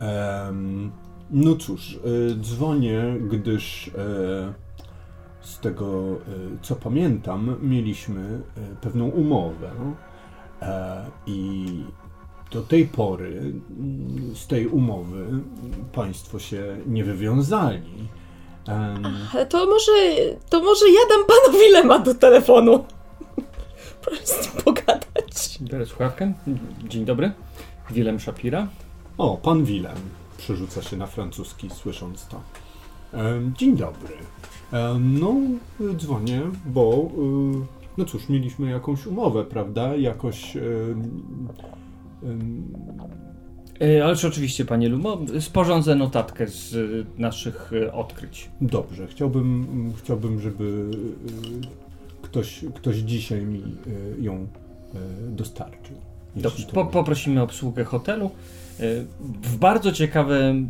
[1.33, 3.93] No cóż, e, dzwonię, gdyż e,
[5.41, 6.19] z tego, e,
[6.63, 8.41] co pamiętam, mieliśmy
[8.81, 9.71] pewną umowę
[11.27, 11.67] i
[12.51, 15.27] do tej pory mm, z tej umowy
[15.93, 18.09] państwo się nie wywiązali.
[19.49, 19.93] To może,
[20.51, 22.85] to może ja dam panu Wilema do telefonu.
[24.03, 25.59] Proszę z nim pogadać.
[25.61, 26.33] Biorę słuchawkę.
[26.89, 27.33] Dzień dobry.
[27.91, 28.69] Willem Shapira.
[29.19, 29.97] o, pan Willem
[30.39, 32.41] przerzuca się na francuski, słysząc to.
[33.59, 34.15] Dzień dobry.
[35.01, 35.35] No,
[35.97, 37.67] dzwonię, bo y,
[37.99, 39.97] no cóż, mieliśmy jakąś umowę, prawda?
[39.97, 40.57] Jakoś.
[43.81, 48.51] E, Ależ oczywiście, panie Lumo, sporządzę notatkę z y, naszych y, odkryć.
[48.61, 49.67] Dobrze, chciałbym,
[49.99, 50.91] chciałbym, żeby
[52.33, 53.59] ktoś, ktoś dzisiaj mi
[54.19, 54.99] y, ją y,
[55.31, 55.97] dostarczył.
[56.37, 58.31] Dobrze, po, poprosimy obsługę hotelu.
[58.81, 59.07] Y,
[59.43, 60.69] W bardzo ciekawe mm,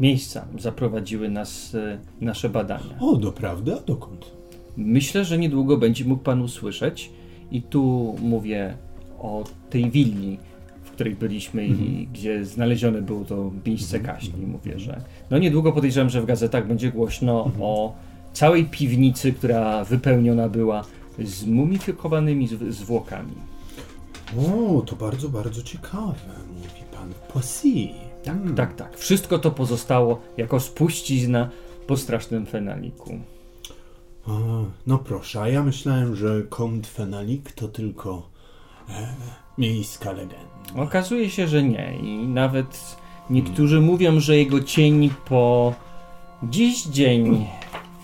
[0.00, 1.76] miejsca zaprowadziły nas
[2.20, 2.98] nasze badania.
[3.00, 3.74] O, doprawdy?
[3.74, 4.30] A dokąd?
[4.76, 7.10] Myślę, że niedługo będzie mógł pan usłyszeć.
[7.50, 8.74] I tu mówię
[9.18, 10.38] o tej willi,
[10.84, 14.46] w której byliśmy i gdzie znalezione było to miejsce kaźni.
[14.46, 17.94] Mówię, że no niedługo podejrzewam, że w gazetach będzie głośno o
[18.32, 20.84] całej piwnicy, która wypełniona była
[21.18, 23.32] zmumifikowanymi zw- zwłokami.
[24.38, 26.14] O, to bardzo, bardzo ciekawe,
[26.56, 27.88] mówi pan Poissy.
[28.24, 28.98] Tak, tak, tak.
[28.98, 31.50] Wszystko to pozostało jako spuścizna
[31.86, 33.18] po strasznym fenaliku.
[34.26, 34.30] A,
[34.86, 38.28] no proszę, a ja myślałem, że Comte Fenalik to tylko
[38.88, 39.14] e,
[39.58, 40.36] miejska legenda.
[40.76, 41.98] Okazuje się, że nie.
[42.02, 42.96] I nawet
[43.30, 45.74] niektórzy mówią, że jego cień po
[46.42, 47.46] dziś dzień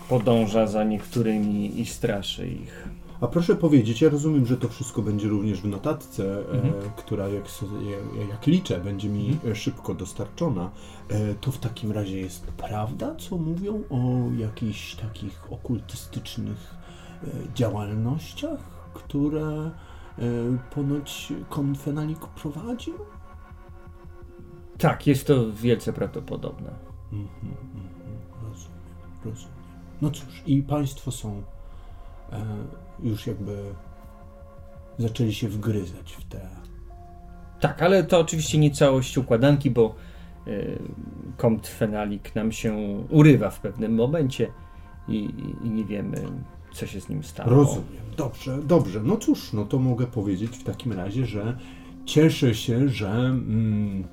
[0.09, 2.87] podąża za niektórymi i straszy ich.
[3.21, 6.73] A proszę powiedzieć, ja rozumiem, że to wszystko będzie również w notatce, Mhm.
[6.73, 7.43] e, która jak,
[8.29, 10.71] jak, liczę, będzie mi e, szybko dostarczona.
[11.09, 16.75] E, to w takim razie jest prawda, co mówią o jakichś takich okultystycznych
[17.23, 18.59] e, działalnościach,
[18.93, 19.71] które e,
[20.75, 22.93] ponoć konfenalik prowadził?
[24.77, 26.69] Tak, jest to wielce prawdopodobne.
[27.13, 27.89] Mhm, mhm,
[28.43, 28.79] rozumiem,
[29.25, 29.56] rozumiem.
[30.01, 31.43] No cóż, i państwo są
[32.31, 32.45] e,
[33.03, 33.63] już jakby
[34.97, 36.49] zaczęli się wgryzać w te.
[37.59, 39.95] Tak, ale to oczywiście nie całość układanki, bo
[40.47, 40.79] y,
[41.67, 44.51] Fenalik nam się urywa w pewnym momencie
[45.07, 46.21] i, i, i nie wiemy,
[46.73, 47.49] co się z nim stało.
[47.49, 48.03] Rozumiem.
[48.17, 49.03] Dobrze, dobrze.
[49.03, 51.57] No cóż, no to mogę powiedzieć w takim razie, że
[52.05, 54.03] cieszę się, że mm,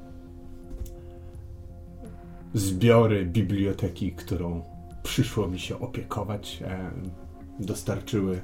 [2.55, 4.74] zbiory biblioteki, którą
[5.05, 6.91] przyszło mi się opiekować, e,
[7.61, 8.41] dostarczyły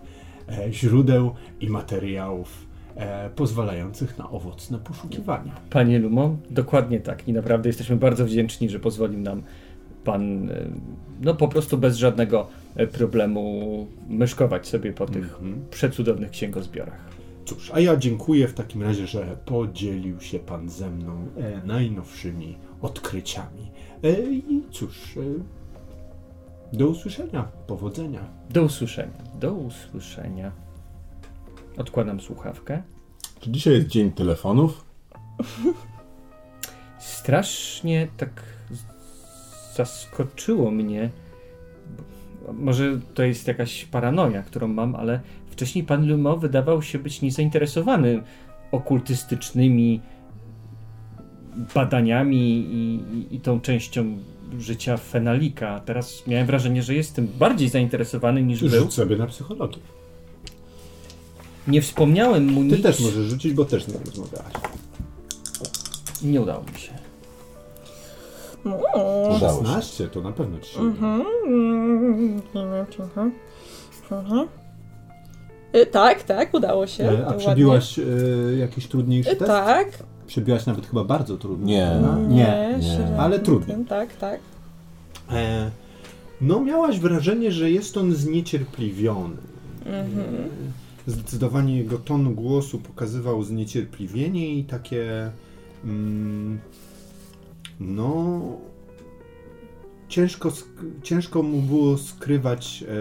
[0.49, 5.61] e, źródeł i materiałów e, pozwalających na owocne poszukiwania.
[5.71, 7.29] Panie Lumo, dokładnie tak.
[7.29, 9.43] I naprawdę jesteśmy bardzo wdzięczni, że pozwolił nam
[10.05, 10.51] Pan,
[11.21, 12.49] no po prostu bez żadnego
[12.93, 15.65] problemu myszkować sobie po tych Mhm.
[15.71, 17.11] przecudownych księgozbiorach.
[17.45, 21.27] Cóż, a ja dziękuję w takim razie, że podzielił się Pan ze mną
[21.65, 23.71] najnowszymi odkryciami.
[24.31, 25.19] I cóż,
[26.73, 28.21] do usłyszenia, powodzenia.
[28.51, 29.19] Do usłyszenia.
[29.41, 30.53] Do usłyszenia.
[31.77, 32.83] Odkładam słuchawkę.
[33.41, 34.85] Czy dzisiaj jest dzień telefonów?
[36.99, 38.43] Strasznie tak
[39.77, 41.11] zaskoczyło mnie.
[42.53, 48.23] Może to jest jakaś paranoja, którą mam, ale wcześniej pan Lumo wydawał się być niezainteresowany
[48.73, 50.01] okultystycznymi
[51.75, 54.19] badaniami i, i, i tą częścią
[54.59, 55.81] życia Fenalika.
[55.85, 58.69] Teraz miałem wrażenie, że jestem bardziej zainteresowany niż był.
[58.81, 59.79] Rzuć sobie na psychologię.
[61.69, 62.83] Nie wspomniałem mu Ty nic.
[62.83, 64.53] też możesz rzucić, bo też z nim rozmawiałaś.
[66.23, 66.93] Nie udało mi się.
[69.37, 69.41] Udało się.
[69.41, 71.23] 16 to na pewno ci się Mhm.
[72.55, 72.87] Mhm.
[74.11, 74.49] Mhm.
[75.77, 77.05] Y, Tak, tak, udało się.
[77.05, 78.03] E, A przebiłaś e,
[78.59, 79.47] jakiś trudniejszy Y, test?
[79.51, 79.89] Tak.
[80.31, 81.67] Przebiłaś nawet chyba bardzo trudny.
[81.67, 81.99] Nie.
[82.03, 82.29] prawda?
[82.29, 82.79] Nie.
[82.81, 83.19] nie.
[83.19, 83.75] Ale trudny.
[83.75, 84.41] tym, Tak, tak.
[85.31, 85.71] E,
[86.41, 89.37] no miałaś wrażenie, że jest on zniecierpliwiony.
[89.87, 90.21] Mhm.
[91.07, 95.31] E, Zdecydowanie jego ton głosu pokazywał zniecierpliwienie i takie
[95.85, 96.59] mm,
[97.81, 98.41] no
[100.09, 100.53] ciężko,
[101.03, 102.95] ciężko mu było skrywać e,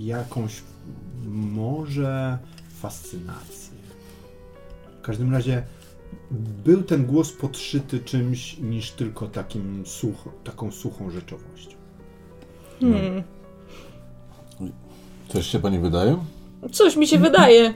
[0.00, 0.62] jakąś
[1.26, 2.38] może
[2.80, 3.65] fascynację.
[5.06, 5.62] W każdym razie
[6.64, 11.76] był ten głos podszyty czymś niż tylko takim such, taką suchą rzeczowością.
[12.80, 13.22] Hmm.
[15.28, 16.16] Coś się pani wydaje?
[16.72, 17.74] Coś mi się wydaje.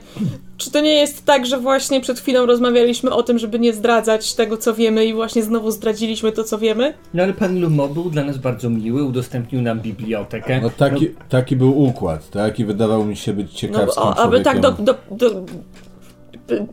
[0.57, 4.33] Czy to nie jest tak, że właśnie przed chwilą rozmawialiśmy o tym, żeby nie zdradzać
[4.33, 6.93] tego, co wiemy i właśnie znowu zdradziliśmy to, co wiemy?
[7.13, 10.61] No ale pan Lumo był dla nas bardzo miły, udostępnił nam bibliotekę.
[10.61, 14.59] No taki, taki był układ, taki wydawał mi się być No, ciekawskim o, aby tak
[14.59, 14.85] do, człowiekiem.
[15.09, 15.45] do, do,
[16.47, 16.65] do,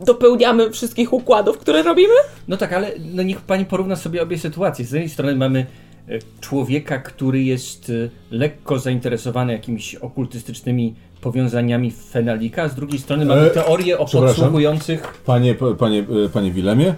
[0.00, 2.14] dopełniamy wszystkich układów, które robimy?
[2.48, 4.84] No tak, ale no niech pani porówna sobie obie sytuacje.
[4.84, 5.66] Z jednej strony mamy
[6.08, 7.92] e, człowieka, który jest e,
[8.30, 15.22] lekko zainteresowany jakimiś okultystycznymi powiązaniami Fenalika, a z drugiej strony mamy E, teorię o podsłuchujących.
[15.24, 16.94] Panie, panie, e, panie Wilemie,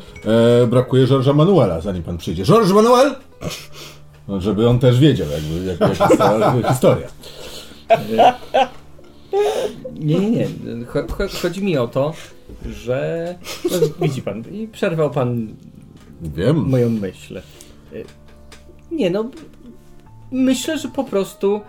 [0.63, 2.45] e, brakuje Georgesa Manuela, zanim pan przyjdzie.
[2.45, 3.15] Georges Manuel!
[4.29, 7.09] No, żeby on też wiedział, jakby, jak, jak cała historia.
[10.01, 10.47] Nie, nie, nie.
[10.87, 12.15] Cho- cho- Chodzi mi o to,
[12.71, 13.35] że.
[13.71, 15.55] No, widzi pan, i przerwał pan
[16.23, 16.57] Wiem.
[16.69, 17.41] moją myśl.
[18.91, 19.31] Nie no,
[20.31, 21.61] myślę, że po prostu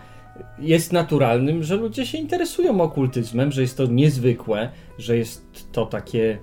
[0.60, 6.38] jest naturalnym, że ludzie się interesują okultyzmem, że jest to niezwykłe, że jest to takie.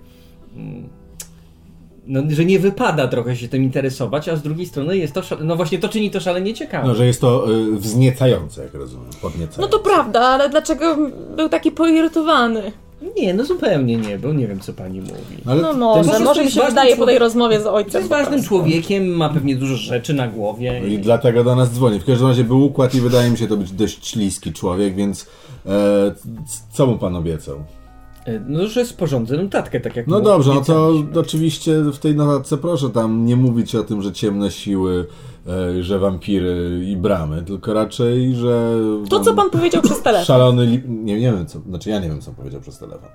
[2.07, 5.23] No, że nie wypada trochę się tym interesować, a z drugiej strony jest to.
[5.45, 6.89] No właśnie to czyni to szalenie ciekawe.
[6.89, 9.61] No, że jest to y, wzniecające, jak rozumiem, podniecające.
[9.61, 10.97] No to prawda, ale dlaczego
[11.37, 12.73] był taki poirytowany?
[13.17, 14.33] Nie, no zupełnie nie był.
[14.33, 15.13] Nie wiem, co pani mówi.
[15.47, 18.01] Ale No może, może mi się wydaje po tej rozmowie z ojcem.
[18.01, 20.83] Jest ważnym człowiekiem, ma pewnie dużo rzeczy na głowie.
[20.89, 22.01] I dlatego do nas dzwoni.
[22.01, 25.27] W każdym razie był układ i wydaje mi się to być dość śliski człowiek, więc
[25.67, 26.15] e,
[26.73, 27.65] co mu pan obiecał?
[28.29, 32.57] Y, No, że sporządzę notatkę, tak jak No dobrze, no to oczywiście w tej notatce
[32.57, 35.07] proszę tam nie mówić o tym, że ciemne siły,
[35.79, 38.71] e, że wampiry i bramy, tylko raczej, że...
[39.11, 40.25] To, co pan powiedział przez telefon.
[40.27, 40.67] Szalony...
[40.67, 40.83] Li...
[40.89, 43.09] Nie, nie wiem co, znaczy ja nie wiem co powiedział przez telefon.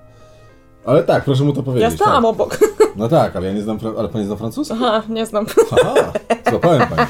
[0.84, 1.94] Ale tak, proszę mu to Ja powiedzieć.
[1.94, 2.30] stałam tak.
[2.30, 2.58] obok.
[2.96, 4.74] No tak, ale ja nie znam, fra- ale pan nie zna francuski?
[4.76, 5.46] Aha, nie znam.
[5.72, 5.94] Aha,
[6.50, 7.08] złapałem pani.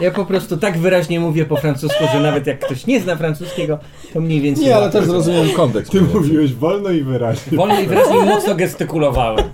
[0.00, 3.78] Ja po prostu tak wyraźnie mówię po francusku, że nawet jak ktoś nie zna francuskiego,
[4.12, 4.64] to mniej więcej.
[4.64, 5.92] Nie, ale też zrozumiałem kontekst.
[5.92, 7.56] Ty mówiłeś wolno i wyraźnie.
[7.58, 9.44] Wolno i wyraźnie mocno gestykulowałem.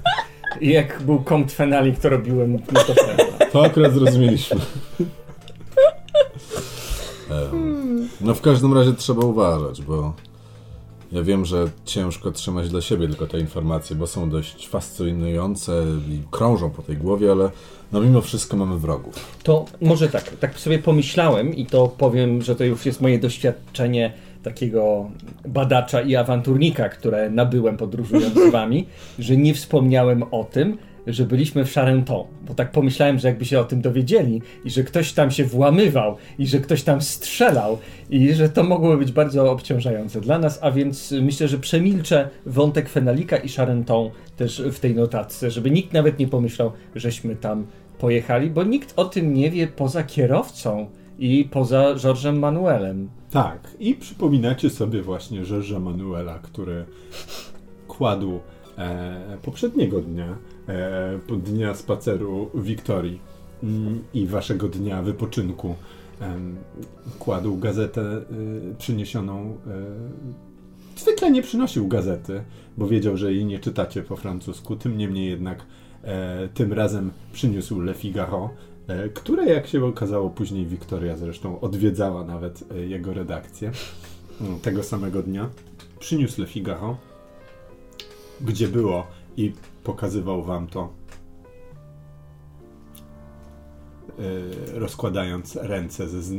[0.61, 3.47] I jak był kąt Fenalik, to robiłem no to prawda.
[3.53, 4.61] To akurat zrozumieliśmy.
[7.31, 10.13] Em, No w każdym razie trzeba uważać, bo
[11.15, 16.19] ja wiem, że ciężko trzymać dla siebie tylko te informacje, bo są dość fascynujące i
[16.31, 17.51] krążą po tej głowie, ale
[17.93, 19.39] no mimo wszystko mamy wrogów.
[19.43, 24.13] To może tak, tak sobie pomyślałem i to powiem, że to już jest moje doświadczenie
[24.43, 25.11] takiego
[25.49, 28.87] badacza i awanturnika, które nabyłem podróżując z wami,
[29.19, 33.61] że nie wspomniałem o tym, że byliśmy w Charenton, bo tak pomyślałem, że jakby się
[33.61, 37.79] o tym dowiedzieli i że ktoś tam się włamywał i że ktoś tam strzelał
[38.11, 42.89] i że to mogło być bardzo obciążające dla nas, a więc myślę, że przemilczę wątek
[42.89, 47.67] Fenalika i Charenton też w tej notatce, żeby nikt nawet nie pomyślał, żeśmy tam
[47.99, 50.87] pojechali, bo nikt o tym nie wie poza kierowcą
[51.19, 53.09] i poza Georgem Manuelem.
[53.31, 56.85] Tak, i przypominacie sobie właśnie Georgesa Manuela, który
[57.89, 58.41] kładł
[58.79, 63.21] e, poprzedniego dnia, e, dnia spaceru Wiktorii
[63.63, 65.75] mm, i waszego dnia wypoczynku,
[67.19, 68.23] kładł gazetę e,
[68.79, 69.57] przyniesioną.
[70.97, 72.43] E, zwykle nie przynosił gazety,
[72.77, 74.77] bo wiedział, że jej nie czytacie po francusku.
[74.77, 75.67] Tym niemniej jednak
[76.05, 78.51] e, tym razem przyniósł Le Figaro,
[79.15, 83.73] które jak się okazało później Wiktoria zresztą odwiedzała nawet jego redakcję
[84.41, 85.49] mm, tego samego dnia.
[85.99, 86.97] Przyniósł Le Figaro,
[88.41, 89.53] gdzie było i
[89.85, 90.93] pokazywał wam to
[94.19, 96.33] e, rozkładając ręce ze z,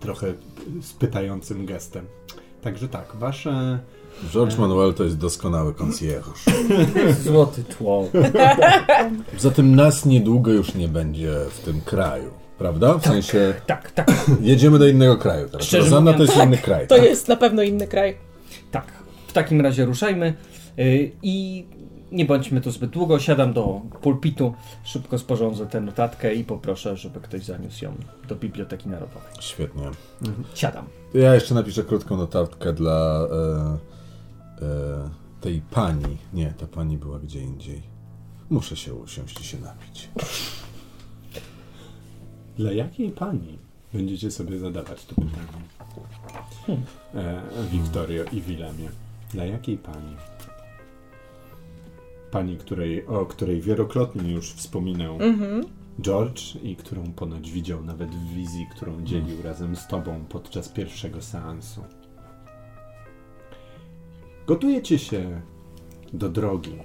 [0.00, 0.34] trochę
[0.82, 2.06] spytającym gestem.
[2.62, 3.78] Także tak, wasze
[4.30, 6.44] George Manuel to jest doskonały konsjerż.
[7.24, 8.32] Złoty człowiek.
[9.38, 12.98] Zatem nas niedługo już nie będzie w tym kraju, prawda?
[12.98, 15.66] W sensie Tak, tak, jedziemy do innego kraju teraz.
[15.66, 16.86] Szczerze Rozanna to mówiąc, jest inny kraj.
[16.88, 17.04] To tak?
[17.04, 18.16] jest na pewno inny kraj.
[18.70, 18.86] tak.
[19.26, 20.34] W takim razie ruszajmy
[20.76, 21.66] yy, i
[22.12, 23.18] nie bądźmy tu zbyt długo.
[23.18, 27.94] Siadam do pulpitu, szybko sporządzę tę notatkę i poproszę, żeby ktoś zaniósł ją
[28.28, 29.32] do Biblioteki Narodowej.
[29.40, 29.82] Świetnie.
[30.54, 30.86] Siadam.
[31.14, 33.28] Ja jeszcze napiszę krótką notatkę dla
[34.60, 36.16] e, e, tej pani.
[36.32, 37.82] Nie, ta pani była gdzie indziej.
[38.50, 40.08] Muszę się usiąść i się napić.
[42.56, 43.58] Dla jakiej pani
[43.92, 45.62] będziecie sobie zadawać to pytanie?
[47.14, 48.88] E, Wiktorio i Wilemie.
[49.32, 50.16] Dla jakiej pani?
[52.32, 55.64] Pani, której, o której wielokrotnie już wspominał Mhm.
[56.00, 61.22] George i którą ponoć widział nawet w wizji, którą dzielił razem z tobą podczas pierwszego
[61.22, 61.84] seansu.
[64.46, 65.40] Gotujecie się
[66.12, 66.78] do drogi.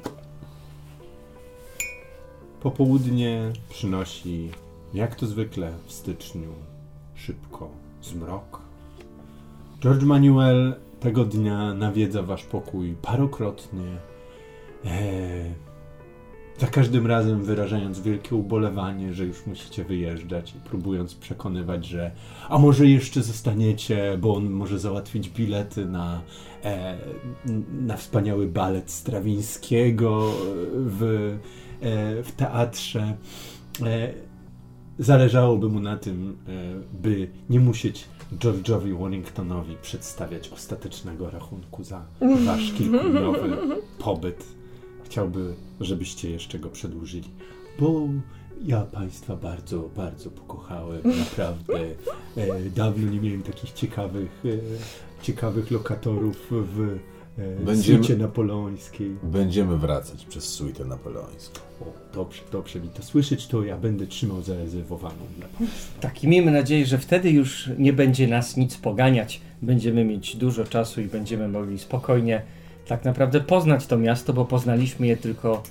[2.61, 4.49] Popołudnie przynosi,
[4.93, 6.53] jak to zwykle w styczniu,
[7.15, 7.69] szybko
[8.01, 8.61] zmrok.
[9.81, 13.97] George Manuel tego dnia nawiedza wasz pokój parokrotnie.
[14.85, 15.67] Eee,
[16.57, 22.11] za każdym razem wyrażając wielkie ubolewanie, że już musicie wyjeżdżać i próbując przekonywać, że
[22.49, 26.21] a może jeszcze zostaniecie, bo on może załatwić bilety na,
[26.63, 26.97] e,
[27.81, 30.33] na wspaniały balet Strawińskiego
[30.73, 31.03] w,
[31.81, 33.17] e, w teatrze.
[33.85, 34.13] E,
[34.99, 36.51] zależałoby mu na tym, e,
[37.01, 38.05] by nie musieć
[38.39, 42.05] George'owi Wellingtonowi przedstawiać ostatecznego rachunku za
[42.45, 43.57] wasz kilkudniowy
[43.99, 44.56] pobyt.
[45.09, 47.29] Chciałby, żebyście jeszcze go przedłużyli,
[47.79, 48.07] bo
[48.65, 51.79] ja państwa bardzo, bardzo pokochałem, naprawdę.
[52.37, 56.97] E, dawno nie miałem takich ciekawych, e, ciekawych lokatorów w
[57.39, 59.15] e, Będziemy- suicie napoleońskiej.
[59.23, 61.59] Będziemy wracać przez suitę napoleońską.
[61.81, 66.01] O, dobrze, dobrze mi to słyszeć, to ja będę trzymał zarezerwowaną dla państwa.
[66.01, 69.41] Tak, i miejmy nadzieję, że wtedy już nie będzie nas nic poganiać.
[69.61, 72.41] Będziemy mieć dużo czasu i będziemy mogli spokojnie
[72.87, 75.63] tak naprawdę poznać to miasto, bo poznaliśmy je tylko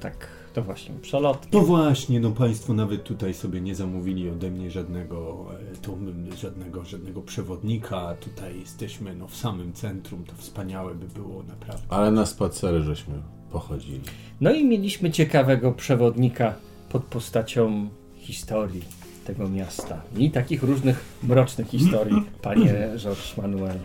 [0.00, 1.60] tak, to właśnie, przelotnie.
[1.60, 5.46] No właśnie, no państwo nawet tutaj sobie nie zamówili ode mnie żadnego,
[5.88, 8.14] e, m, żadnego, żadnego przewodnika.
[8.20, 11.82] Tutaj jesteśmy no, w samym centrum, to wspaniałe by było naprawdę.
[11.88, 13.14] Ale na spacery żeśmy
[13.52, 14.00] pochodzili.
[14.40, 16.54] No i mieliśmy ciekawego przewodnika
[16.88, 18.84] pod postacią historii
[19.24, 23.78] tego miasta i takich różnych mrocznych historii, panie Georges Manuel.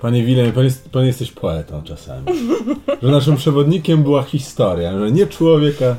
[0.00, 2.26] Panie Wilem, pan, jest, pan jesteś poetą czasami.
[3.02, 5.96] Że naszym przewodnikiem była historia, że nie człowieka.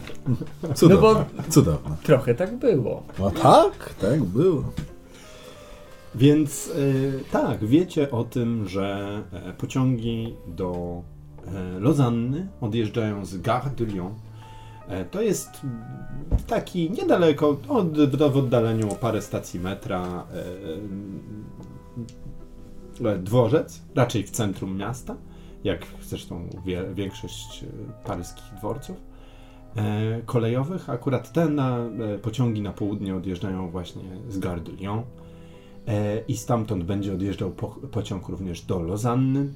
[0.75, 1.25] Cudowne.
[1.37, 1.95] No Cudowne.
[2.03, 3.03] Trochę tak było.
[3.19, 4.63] No tak, tak było.
[6.15, 11.01] Więc e, tak, wiecie o tym, że e, pociągi do
[11.47, 14.13] e, Lozanny odjeżdżają z Gare de Lyon.
[14.87, 15.49] E, to jest
[16.47, 17.97] taki niedaleko, od,
[18.31, 20.25] w oddaleniu o parę stacji metra,
[23.23, 25.15] dworzec, raczej w centrum miasta,
[25.63, 26.49] jak zresztą
[26.93, 27.67] większość e,
[28.05, 28.97] paryskich dworców
[29.75, 30.89] e, kolejowych.
[30.89, 35.03] Akurat te na, e, pociągi na południe odjeżdżają właśnie z Gare de Lyon.
[35.87, 39.53] E, i stamtąd będzie odjeżdżał po, pociąg również do Lozanny.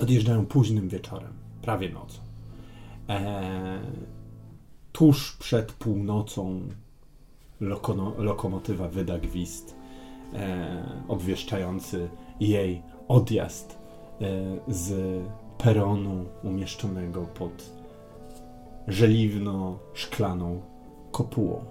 [0.00, 2.18] Odjeżdżają późnym wieczorem, prawie nocą.
[3.08, 3.80] E,
[4.92, 6.60] tuż przed północą
[7.60, 9.81] lokono, lokomotywa wyda gwizd e,
[11.08, 12.08] obwieszczający
[12.40, 13.78] jej odjazd
[14.20, 14.26] e,
[14.68, 14.94] z
[15.58, 17.70] peronu umieszczonego pod
[18.88, 20.60] żeliwno-szklaną
[21.12, 21.64] kopułą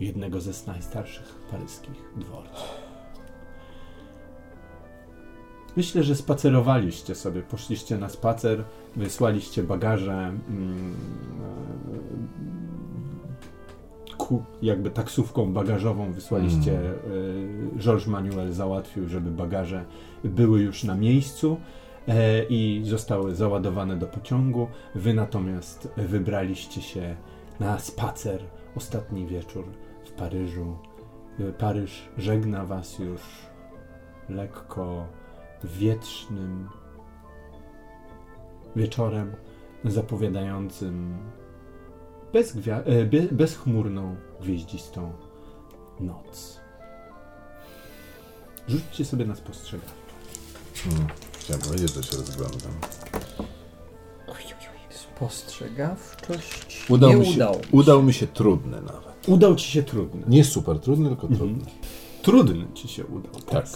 [0.00, 2.82] jednego ze najstarszych paryskich dworców.
[5.76, 8.64] Myślę, że spacerowaliście sobie, poszliście na spacer,
[8.96, 10.96] wysłaliście bagaże, mm,
[13.21, 13.21] e,
[14.32, 19.84] ku, jakby taksówką bagażową wysłaliście, e, Georges Manuel załatwił, żeby bagaże
[20.24, 21.56] były już na miejscu
[22.08, 24.68] e, i zostały załadowane do pociągu.
[24.94, 27.16] Wy natomiast wybraliście się
[27.60, 28.40] na spacer
[28.76, 29.64] ostatni wieczór
[30.04, 30.76] w Paryżu.
[31.40, 33.20] Y, Paryż żegna was już
[34.28, 35.06] lekko
[35.64, 36.68] wietrznym
[38.76, 39.32] wieczorem
[39.84, 41.18] zapowiadającym
[42.34, 45.12] bezgwia- e, be- bezchmurną, gwieździstą
[46.00, 46.60] noc.
[48.68, 50.02] Rzućcie sobie na spostrzegawczość.
[50.84, 51.06] Hmm.
[51.40, 52.72] Chciałem powiedzieć, że się rozglądam.
[54.90, 57.60] Spostrzegawczość Udał nie mi się, udało.
[57.72, 59.28] udał mi się trudny nawet.
[59.28, 60.22] Udał ci się trudny.
[60.28, 61.38] Nie super trudny, tylko Mhm.
[61.50, 61.70] trudny.
[62.22, 63.40] Trudny ci się udał.
[63.42, 63.66] Tak.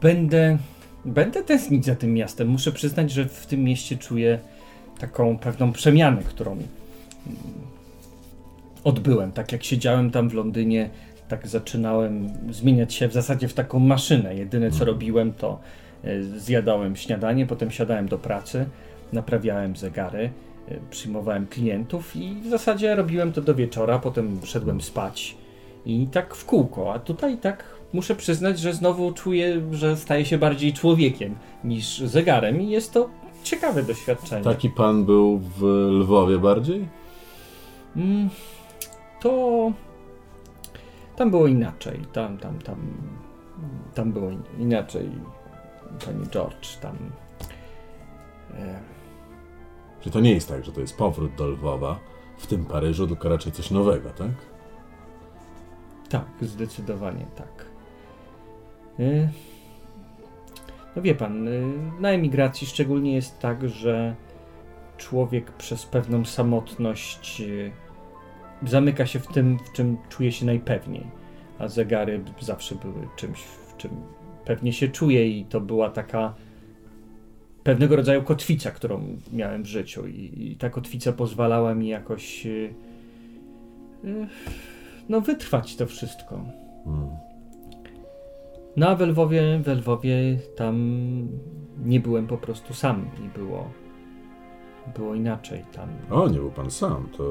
[0.00, 0.58] Będę,
[1.04, 2.48] będę tęsknić za tym miastem.
[2.48, 4.38] Muszę przyznać, że w tym mieście czuję
[4.98, 6.58] taką pewną przemianę, którą
[8.84, 9.32] odbyłem.
[9.32, 10.90] Tak jak siedziałem tam w Londynie,
[11.28, 14.34] tak zaczynałem zmieniać się w zasadzie w taką maszynę.
[14.34, 15.60] Jedyne co robiłem to
[16.04, 18.66] e, zjadałem śniadanie, potem siadałem do pracy,
[19.12, 20.30] naprawiałem zegary,
[20.68, 25.36] e, przyjmowałem klientów i w zasadzie robiłem to do wieczora, potem szedłem spać
[25.86, 26.94] i tak w kółko.
[26.94, 32.60] A tutaj tak muszę przyznać, że znowu czuję, że staję się bardziej człowiekiem niż zegarem
[32.60, 33.08] i jest to
[33.42, 34.44] ciekawe doświadczenie.
[34.44, 36.88] Taki pan był w Lwowie bardziej?
[37.96, 38.30] Mm,
[39.22, 39.72] to
[41.16, 42.00] tam było inaczej.
[42.12, 42.76] Tam, tam, tam,
[43.94, 45.10] tam było in- inaczej.
[46.06, 46.96] Panie George, tam.
[48.54, 48.80] E,
[50.00, 51.98] Czy to nie jest tak, że to jest powrót do Lwowa
[52.38, 54.30] w tym Paryżu, tylko raczej coś nowego, tak?
[56.08, 57.66] tak, zdecydowanie tak.
[59.00, 59.28] E,
[60.96, 61.50] no wie pan, e,
[62.00, 64.14] na emigracji szczególnie jest tak, że
[64.96, 67.44] człowiek przez pewną samotność e,
[68.66, 71.06] zamyka się w tym, w czym czuje się najpewniej.
[71.58, 73.90] A zegary zawsze były czymś, w czym
[74.44, 76.34] pewnie się czuję i to była taka
[77.62, 82.50] pewnego rodzaju kotwica, którą miałem w życiu i, i ta kotwica pozwalała mi jakoś e,
[84.04, 84.28] e,
[85.08, 86.44] no wytrwać to wszystko.
[86.84, 87.08] Hmm.
[88.76, 90.76] No a w Lwowie, w Lwowie tam
[91.84, 93.70] nie byłem po prostu sam i było
[94.94, 95.88] było inaczej tam.
[96.10, 97.24] O, nie był pan sam, to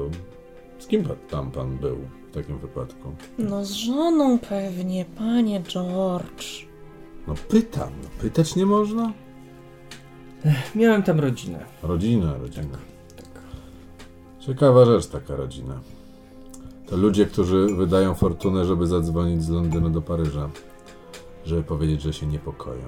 [0.82, 1.96] Z kim pan- tam pan był
[2.30, 3.14] w takim wypadku?
[3.38, 6.66] No z żoną pewnie, panie George.
[7.26, 9.12] No pytam, no pytać nie można?
[10.74, 11.64] Miałem tam rodzinę.
[11.82, 12.78] Rodzina, rodzina.
[14.40, 15.80] Ciekawa rzecz taka rodzina.
[16.86, 20.50] To ludzie, którzy wydają fortunę, żeby zadzwonić z Londynu do Paryża,
[21.44, 22.82] żeby powiedzieć, że się niepokoją.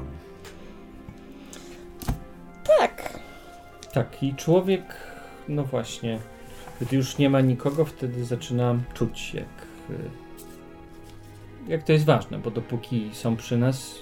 [2.79, 3.19] Tak.
[3.93, 4.83] Tak, i człowiek,
[5.49, 6.19] no właśnie,
[6.81, 10.11] gdy już nie ma nikogo, wtedy zaczyna czuć, jak, y,
[11.69, 13.99] jak to jest ważne, bo dopóki są przy nas,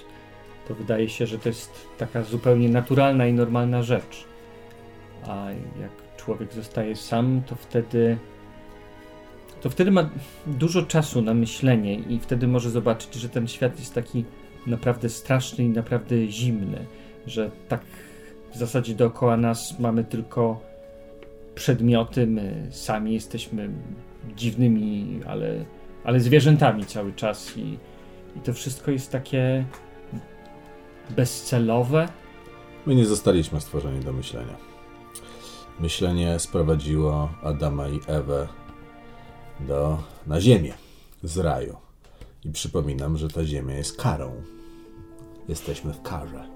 [0.67, 4.25] to wydaje się, że to jest taka zupełnie naturalna i normalna rzecz.
[5.27, 5.47] A
[5.81, 8.17] jak człowiek zostaje sam, to wtedy.
[9.61, 10.09] To wtedy ma
[10.47, 14.25] dużo czasu na myślenie, i wtedy może zobaczyć, że ten świat jest taki
[14.67, 16.85] naprawdę straszny i naprawdę zimny,
[17.27, 17.81] że tak
[18.53, 20.72] w zasadzie dookoła nas mamy tylko
[21.55, 23.69] przedmioty, my sami jesteśmy
[24.35, 25.65] dziwnymi, ale,
[26.03, 27.79] ale zwierzętami cały czas i,
[28.37, 29.65] i to wszystko jest takie
[31.09, 32.07] bezcelowe.
[32.85, 34.55] My nie zostaliśmy stworzeni do myślenia.
[35.79, 38.47] Myślenie sprowadziło Adama i Ewę
[39.59, 39.97] do,
[40.27, 40.73] na ziemię
[41.23, 41.77] z raju.
[42.45, 44.31] I przypominam, że ta ziemia jest karą.
[45.47, 46.49] Jesteśmy w karze.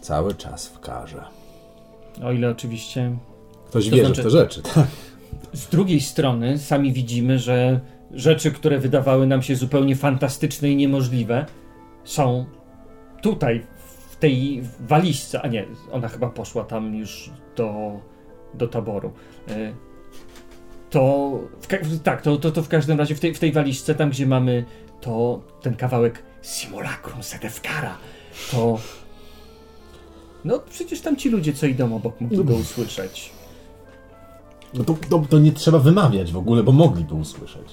[0.00, 1.35] Cały czas w karze.
[2.24, 3.16] O ile oczywiście
[3.66, 4.86] Ktoś To wierzy znaczy- w te rzeczy, tak?
[5.52, 7.80] z drugiej strony sami widzimy, że
[8.12, 11.46] rzeczy, które wydawały nam się zupełnie fantastyczne i niemożliwe,
[12.04, 12.46] są
[13.22, 13.66] tutaj,
[14.10, 15.42] w tej walizce.
[15.42, 18.00] A nie, ona chyba poszła tam już do,
[18.54, 19.12] do taboru.
[19.48, 19.72] E,
[20.90, 24.10] To, w, tak, to, to, to w każdym razie w tej, w tej walizce, tam
[24.10, 24.64] gdzie mamy
[25.00, 27.96] to ten kawałek simulacrum sedefkara,
[28.50, 28.78] to.
[30.46, 33.30] No przecież tam ci ludzie, co idą obok, mogli go usłyszeć.
[34.74, 37.68] No to, to, to nie trzeba wymawiać w ogóle, bo mogliby usłyszeć.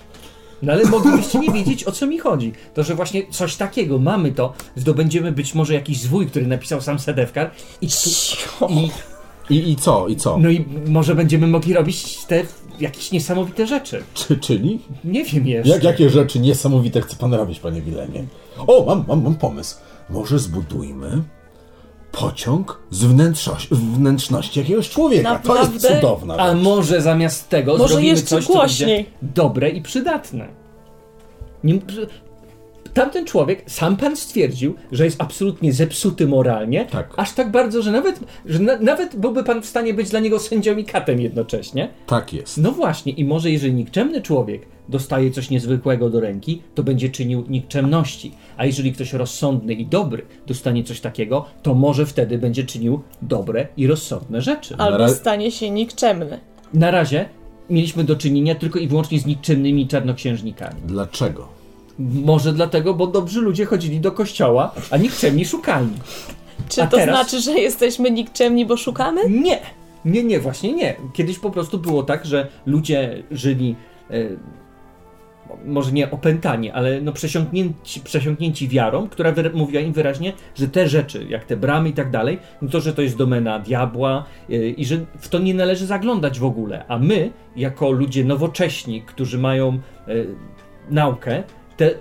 [0.61, 2.53] No ale moglibyście nie wiedzieć, o co mi chodzi.
[2.73, 6.99] To, że właśnie coś takiego, mamy to, zdobędziemy być może jakiś zwój, który napisał sam
[6.99, 7.51] Sedewkar
[7.81, 7.87] i,
[8.69, 8.91] i,
[9.49, 10.07] I, I co?
[10.07, 10.37] I co?
[10.37, 12.43] no i może będziemy mogli robić te
[12.79, 14.03] jakieś niesamowite rzeczy.
[14.13, 14.79] Czy, czyli?
[15.03, 15.73] Nie wiem jeszcze.
[15.73, 18.25] Jak, jakie rzeczy niesamowite chce pan robić, panie Wilemie?
[18.67, 19.77] O, mam, mam, mam pomysł.
[20.09, 21.23] Może zbudujmy
[22.13, 25.39] pociąg z wnętrzności, wnętrzności jakiegoś człowieka.
[25.39, 25.95] To jest Naprawdę?
[26.01, 26.63] cudowna A rzecz.
[26.63, 28.87] może zamiast tego Może zrobimy jeszcze coś, co głośniej.
[28.97, 30.47] będzie dobre i przydatne.
[31.63, 31.79] Nie,
[32.93, 37.13] tamten człowiek, sam pan stwierdził, że jest absolutnie zepsuty moralnie, Tak.
[37.17, 40.39] aż tak bardzo, że nawet, że na, nawet byłby pan w stanie być dla niego
[40.39, 41.89] sędzią i katem jednocześnie.
[42.07, 42.57] Tak jest.
[42.57, 47.43] No właśnie, i może jeżeli nikczemny człowiek dostaje coś niezwykłego do ręki, to będzie czynił
[47.49, 48.31] nikczemności.
[48.57, 53.67] A jeżeli ktoś rozsądny i dobry dostanie coś takiego, to może wtedy będzie czynił dobre
[53.77, 54.75] i rozsądne rzeczy.
[54.77, 56.39] Albo stanie się nikczemny.
[56.73, 57.29] Na razie
[57.69, 60.81] mieliśmy do czynienia tylko i wyłącznie z nikczemnymi czarnoksiężnikami.
[60.85, 61.47] Dlaczego?
[61.99, 65.89] Może dlatego, bo dobrzy ludzie chodzili do kościoła, a nikczemni szukali.
[66.69, 69.29] Czy A to teraz- znaczy, że jesteśmy nikczemni, bo szukamy?
[69.29, 69.59] Nie,
[70.05, 70.95] nie, nie, właśnie nie.
[71.13, 73.75] Kiedyś po prostu było tak, że ludzie żyli,
[74.09, 74.15] e,
[75.65, 80.87] może nie opętani, ale no przesiąknięci, przesiąknięci wiarą, która wyra- mówiła im wyraźnie, że te
[80.89, 84.53] rzeczy, jak te bramy i tak dalej, no to, że to jest domena diabła e,
[84.55, 86.85] i że w to nie należy zaglądać w ogóle.
[86.87, 89.79] A my, jako ludzie nowocześni, którzy mają e,
[90.89, 91.43] naukę,
[91.77, 91.91] te,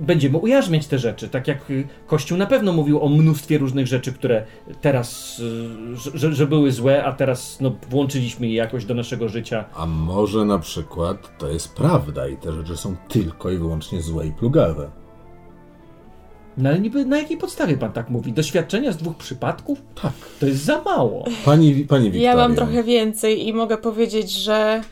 [0.00, 1.28] będziemy ujarzmiać te rzeczy.
[1.28, 4.44] Tak jak y, Kościół na pewno mówił o mnóstwie różnych rzeczy, które
[4.80, 5.38] teraz,
[6.14, 9.64] y, że, że były złe, a teraz no, włączyliśmy je jakoś do naszego życia.
[9.74, 14.26] A może na przykład to jest prawda i te rzeczy są tylko i wyłącznie złe
[14.26, 14.90] i plugawe?
[16.58, 18.32] No ale niby na jakiej podstawie pan tak mówi?
[18.32, 19.82] Doświadczenia z dwóch przypadków?
[20.02, 20.12] Tak.
[20.40, 21.24] To jest za mało.
[21.44, 22.30] Pani, pani Wiktoria.
[22.30, 24.82] Ja mam trochę więcej i mogę powiedzieć, że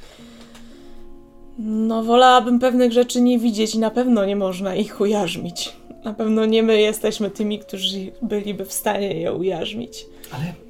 [1.59, 5.72] no wolałabym pewnych rzeczy nie widzieć i na pewno nie można ich ujarzmić.
[6.04, 10.07] Na pewno nie my jesteśmy tymi, którzy byliby w stanie je ujarzmić.
[10.32, 10.65] Ale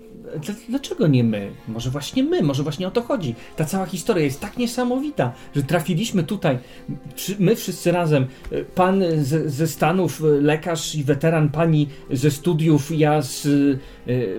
[0.69, 1.51] dlaczego nie my?
[1.69, 3.35] Może właśnie my, może właśnie o to chodzi.
[3.57, 6.59] Ta cała historia jest tak niesamowita, że trafiliśmy tutaj,
[7.39, 12.99] my wszyscy razem, e, pan z, ze Stanów, e, lekarz i weteran, pani ze studiów,
[12.99, 13.51] ja z e,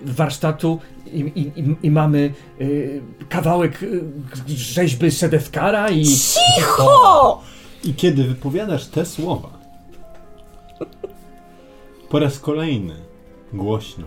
[0.05, 0.79] warsztatu
[1.13, 2.33] i, i, i, i mamy
[3.29, 3.85] kawałek
[4.47, 6.05] rzeźby Sedefkara i...
[6.05, 7.41] Cicho!
[7.83, 9.49] I kiedy wypowiadasz te słowa,
[12.09, 12.95] po raz kolejny,
[13.53, 14.05] głośno,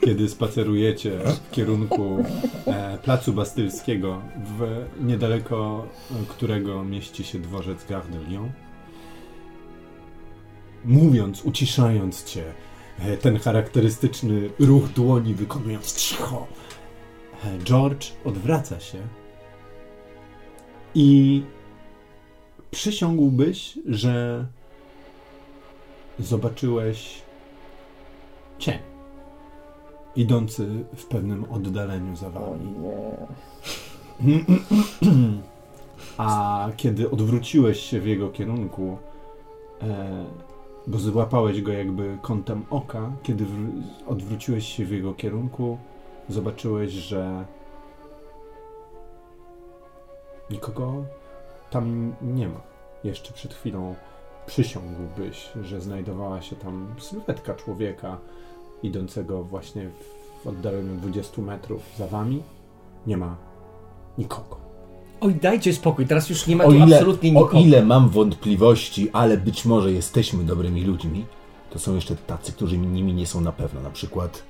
[0.00, 2.24] kiedy spacerujecie w kierunku
[2.66, 4.22] e, Placu Bastylskiego,
[4.58, 5.86] w niedaleko
[6.28, 8.52] którego mieści się dworzec Gare de Lyon,
[10.84, 12.44] mówiąc, uciszając cię,
[12.98, 16.46] e, ten charakterystyczny ruch dłoni wykonując cicho,
[17.44, 18.98] e, George odwraca się
[20.94, 21.42] I
[22.70, 24.46] przysiągłbyś, że
[26.18, 27.22] zobaczyłeś
[28.58, 28.89] cień
[30.16, 32.74] idący w pewnym oddaleniu za wami.
[36.18, 38.98] A kiedy odwróciłeś się w jego kierunku,
[39.82, 40.24] e,
[40.86, 45.78] bo złapałeś go jakby kątem oka, kiedy wr- odwróciłeś się w jego kierunku,
[46.28, 47.44] zobaczyłeś, że
[50.50, 51.04] nikogo
[51.70, 52.60] tam nie ma.
[53.04, 53.94] Jeszcze przed chwilą
[54.46, 58.18] przysiągłbyś, że znajdowała się tam sylwetka człowieka
[58.82, 59.90] idącego właśnie
[60.44, 62.42] w oddaleniu 20 metrów za wami.
[63.06, 63.36] Nie ma
[64.18, 64.60] nikogo.
[65.20, 67.58] Oj, dajcie spokój, teraz już nie ma O tu ile, absolutnie o nikogo.
[67.58, 71.26] ile mam wątpliwości, ale być może jesteśmy dobrymi ludźmi,
[71.70, 73.80] to są jeszcze tacy, którzy nimi nie są na pewno.
[73.80, 74.42] Na przykład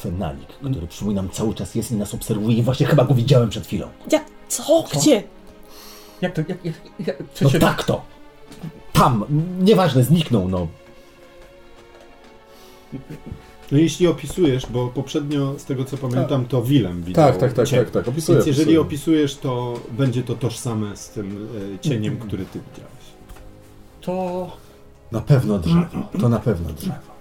[0.00, 2.56] Fenalik, który przypominam cały czas jest i nas obserwuje.
[2.56, 3.86] I właśnie chyba go widziałem przed chwilą.
[4.12, 4.84] Ja, co?
[4.92, 5.22] Gdzie?
[6.20, 6.74] Jak to, jak, jak,
[7.06, 8.02] jak No tak to!
[8.92, 9.24] Tam!
[9.60, 10.66] Nieważne, zniknął, no.
[13.72, 17.68] No jeśli opisujesz, bo poprzednio z tego co pamiętam to Willem widział Tak, tak, tak,
[17.68, 17.78] cień.
[17.78, 18.08] tak, tak.
[18.08, 18.36] Opisuję.
[18.38, 18.80] Więc jeżeli opisuję.
[18.80, 23.04] opisujesz, to będzie to tożsame z tym e, cieniem, który ty widziałeś.
[24.00, 24.56] To...
[25.12, 26.08] Na pewno drzewo.
[26.20, 27.12] To na pewno drzewo.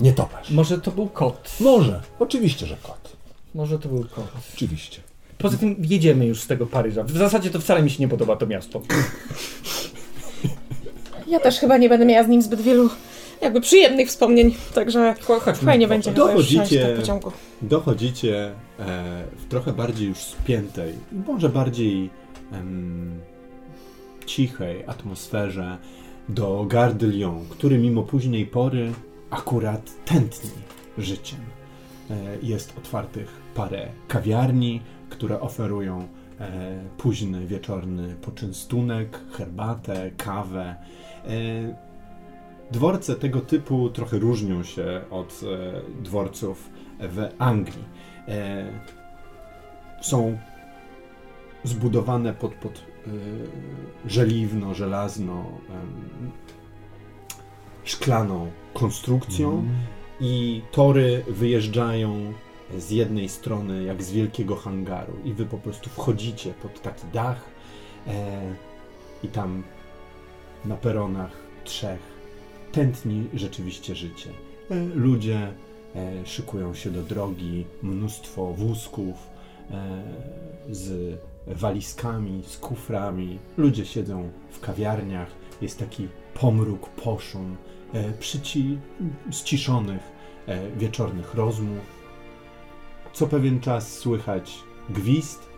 [0.00, 0.50] Nie topasz.
[0.50, 1.56] Może to był kot.
[1.60, 2.02] Może.
[2.18, 3.16] Oczywiście, że kot.
[3.54, 4.32] Może to był kot.
[4.54, 5.00] Oczywiście.
[5.38, 7.04] Poza tym jedziemy już z tego Paryża.
[7.04, 8.82] W zasadzie to wcale mi się nie podoba to miasto.
[11.26, 12.90] Ja też chyba nie będę miała z nim zbyt wielu
[13.40, 15.54] jakby przyjemnych wspomnień, także Chodźmy.
[15.54, 17.32] fajnie będzie chyba już Dochodzicie- wsiąść do pociągu.
[17.62, 18.54] Dochodzicie e,
[19.36, 20.92] w trochę bardziej już spiętej,
[21.26, 22.10] może bardziej
[22.52, 23.20] em,
[24.26, 25.78] cichej atmosferze
[26.28, 28.92] do Gare Lyon, który mimo późnej pory
[29.30, 30.50] akurat tętni
[30.98, 31.38] życiem.
[32.10, 34.80] E, jest otwartych parę kawiarni,
[35.10, 36.08] które oferują
[36.40, 40.76] e, późny wieczorny poczęstunek, herbatę, kawę.
[41.26, 41.87] E,
[42.70, 47.84] Dworce tego typu trochę różnią się od e, dworców w Anglii.
[48.28, 48.66] E,
[50.02, 50.38] są
[51.64, 53.10] zbudowane pod, pod e,
[54.06, 55.44] żeliwno, żelazno,
[57.84, 59.64] szklaną konstrukcją
[60.20, 62.32] i tory wyjeżdżają
[62.78, 67.44] z jednej strony jak z wielkiego hangaru i wy po prostu wchodzicie pod taki dach
[68.06, 68.54] e,
[69.22, 69.62] i tam
[70.64, 71.32] na peronach
[71.64, 72.17] trzech
[72.78, 74.30] tętni rzeczywiście życie.
[74.70, 75.52] E, ludzie
[75.94, 79.16] e, szykują się do drogi, mnóstwo wózków
[79.70, 80.02] e,
[80.70, 83.38] z walizkami, z kuframi.
[83.56, 87.56] Ludzie siedzą w kawiarniach, jest taki pomruk, poszum,
[88.20, 88.78] przyci
[89.30, 90.02] ściszonych
[90.76, 91.84] wieczornych rozmów.
[93.12, 94.58] Co pewien czas słychać
[94.90, 95.48] gwizd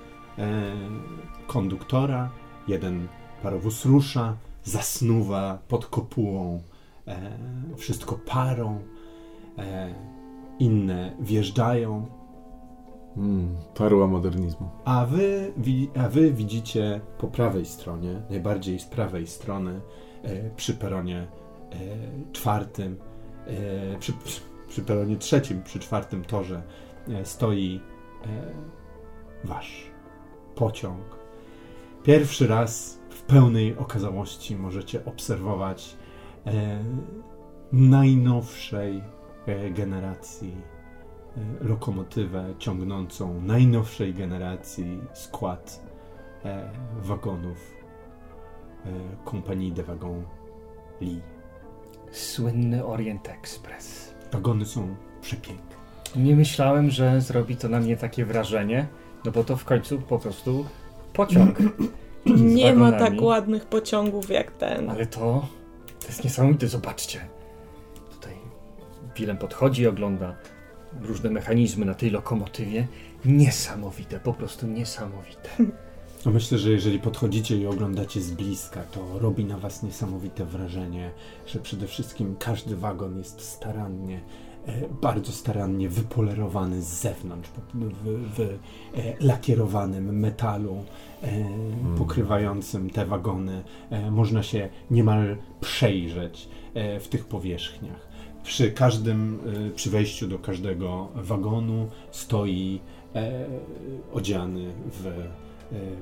[1.47, 2.31] konduktora,
[2.69, 3.09] jeden
[3.43, 6.63] parowóz rusza, zasnuwa pod kopułą,
[7.77, 8.79] wszystko parą,
[9.59, 9.95] e,
[10.59, 12.07] inne wjeżdżają,
[13.17, 14.69] Mm, perła modernizmu.
[14.85, 15.53] a wy,
[15.99, 19.81] a wy widzicie po prawej stronie, najbardziej z prawej strony,
[20.23, 21.27] e, przy peronie
[21.73, 21.77] e,
[22.33, 22.97] czwartym,
[23.47, 24.13] e, przy,
[24.69, 26.63] przy, peronie trzecim, przy czwartym torze
[27.09, 27.81] e, stoi
[28.25, 28.27] e,
[29.45, 29.91] wasz
[30.55, 31.05] pociąg.
[32.03, 36.00] Pierwszy raz w pełnej okazałości możecie obserwować e,
[37.73, 39.03] najnowszej
[39.47, 40.55] e, generacji
[41.37, 45.83] e, lokomotywę ciągnącą najnowszej generacji skład
[46.45, 46.71] e,
[47.03, 47.75] wagonów
[48.85, 48.89] e,
[49.25, 50.23] kompanii de Wagon
[51.01, 51.21] Lee.
[52.11, 54.15] Słynny Orient Express.
[54.33, 55.77] Wagony są przepiękne.
[56.17, 58.87] Nie myślałem, że zrobi to na mnie takie wrażenie,
[59.25, 60.65] no bo to w końcu po prostu
[61.13, 61.59] pociąg.
[62.57, 64.91] Nie ma tak ładnych pociągów jak ten.
[64.91, 65.47] Ale to,
[66.01, 67.21] to jest niesamowite, zobaczcie.
[68.11, 68.35] Tutaj
[69.17, 70.37] Willem podchodzi i ogląda
[71.03, 72.87] różne mechanizmy na tej lokomotywie.
[73.25, 75.49] Niesamowite, po prostu niesamowite.
[76.27, 81.11] Myślę, że jeżeli podchodzicie i oglądacie z bliska, to robi na was niesamowite wrażenie,
[81.47, 84.21] że przede wszystkim każdy wagon jest starannie,
[85.03, 88.57] bardzo starannie wypolerowany z zewnątrz, w, w e,
[89.21, 90.85] lakierowanym metalu,
[91.23, 91.29] e,
[91.99, 93.63] pokrywającym te wagony.
[93.91, 98.11] E, można się niemal przejrzeć e, w tych powierzchniach.
[98.45, 102.81] Przy każdym, e, przy wejściu do każdego wagonu stoi
[103.15, 103.47] e,
[104.13, 105.13] odziany w e,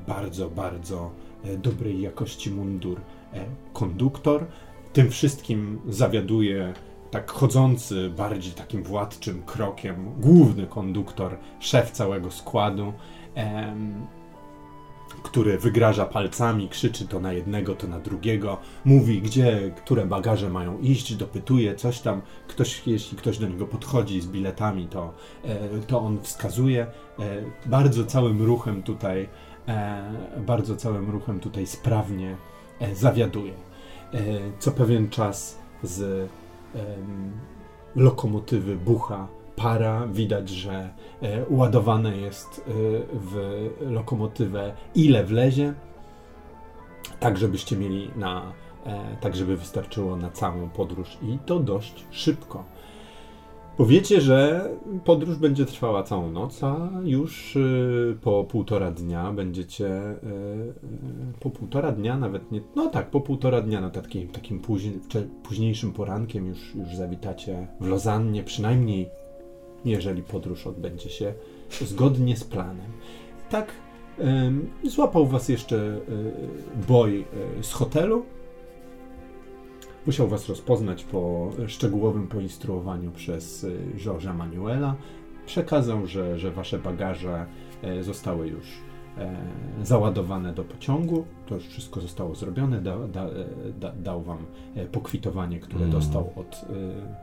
[0.09, 1.11] bardzo, bardzo
[1.45, 3.01] e, dobrej jakości mundur
[3.33, 4.47] e, konduktor.
[4.93, 6.75] Tym wszystkim zawiaduje
[7.11, 12.93] tak chodzący, bardziej takim władczym krokiem główny konduktor, szef całego składu.
[13.35, 14.07] Em,
[15.23, 20.79] który wygraża palcami, krzyczy to na jednego, to na drugiego, mówi, gdzie, które bagaże mają
[20.79, 22.23] iść, dopytuje coś tam.
[22.49, 26.87] Ktoś, jeśli ktoś do niego podchodzi z biletami, to, e, to on wskazuje.
[27.19, 29.29] E, bardzo całym ruchem tutaj,
[29.69, 30.03] e,
[30.47, 32.37] bardzo całym ruchem tutaj sprawnie
[32.81, 33.53] e, zawiaduje.
[34.15, 34.19] E,
[34.59, 36.29] co pewien czas z
[37.97, 42.73] lokomotywy bucha para, widać, że e, ładowane jest e,
[43.13, 45.75] w lokomotywę ile wlezie,
[47.21, 48.53] tak żebyście mieli na,
[48.87, 52.65] e, tak żeby wystarczyło na całą podróż i to dość szybko.
[53.79, 54.69] Powiecie, że
[55.05, 59.87] podróż będzie trwała całą noc, a już y, po półtora dnia będziecie.
[59.87, 60.17] y,
[61.35, 62.61] y, Po półtora dnia, nawet nie.
[62.77, 64.61] No tak, po półtora dnia, no takim, takim
[65.43, 69.09] późniejszym porankiem już, już zawitacie w Lozannie, przynajmniej
[69.85, 71.35] jeżeli podróż odbędzie się
[71.81, 72.91] zgodnie z planem.
[73.51, 73.73] Tak,
[74.85, 76.01] złapał was jeszcze
[76.89, 77.25] boj
[77.63, 78.25] z hotelu.
[80.07, 84.95] Musiał was rozpoznać po szczegółowym poinstruowaniu przez y, Georgesa Manuela.
[85.47, 87.47] Przekazał, że, że wasze bagaże
[87.83, 88.67] e, zostały już
[89.19, 89.37] e,
[89.83, 91.25] załadowane do pociągu.
[91.47, 92.81] To już wszystko zostało zrobione.
[92.81, 93.31] Da, da, e,
[93.81, 94.39] da, dał wam
[94.93, 95.91] pokwitowanie, które Mm.
[95.93, 96.65] dostał od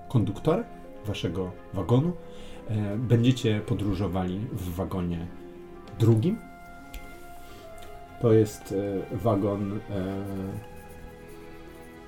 [0.09, 0.63] konduktora
[1.05, 2.11] waszego wagonu.
[2.97, 5.27] Będziecie podróżowali w wagonie
[5.99, 6.37] drugim.
[8.21, 8.75] To jest
[9.11, 9.79] wagon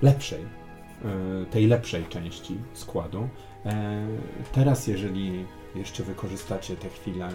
[0.01, 3.29] lepszej, e, tej lepszej części składu.
[3.65, 4.07] E,
[4.51, 5.45] Teraz, jeżeli
[5.75, 7.29] jeszcze wykorzystacie tę chwilę,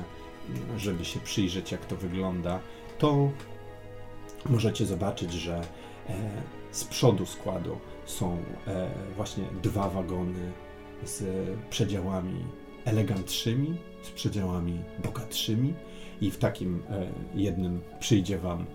[0.76, 2.60] żeby się przyjrzeć, jak to wygląda,
[2.98, 3.30] to
[4.46, 5.62] możecie zobaczyć, że e,
[6.70, 8.38] z przodu składu są
[9.16, 10.52] właśnie dwa wagony
[11.04, 11.24] z
[11.70, 12.44] przedziałami
[12.84, 15.74] elegantszymi, z przedziałami bogatszymi
[16.20, 16.82] i w takim
[17.34, 18.66] jednym przyjdzie Wam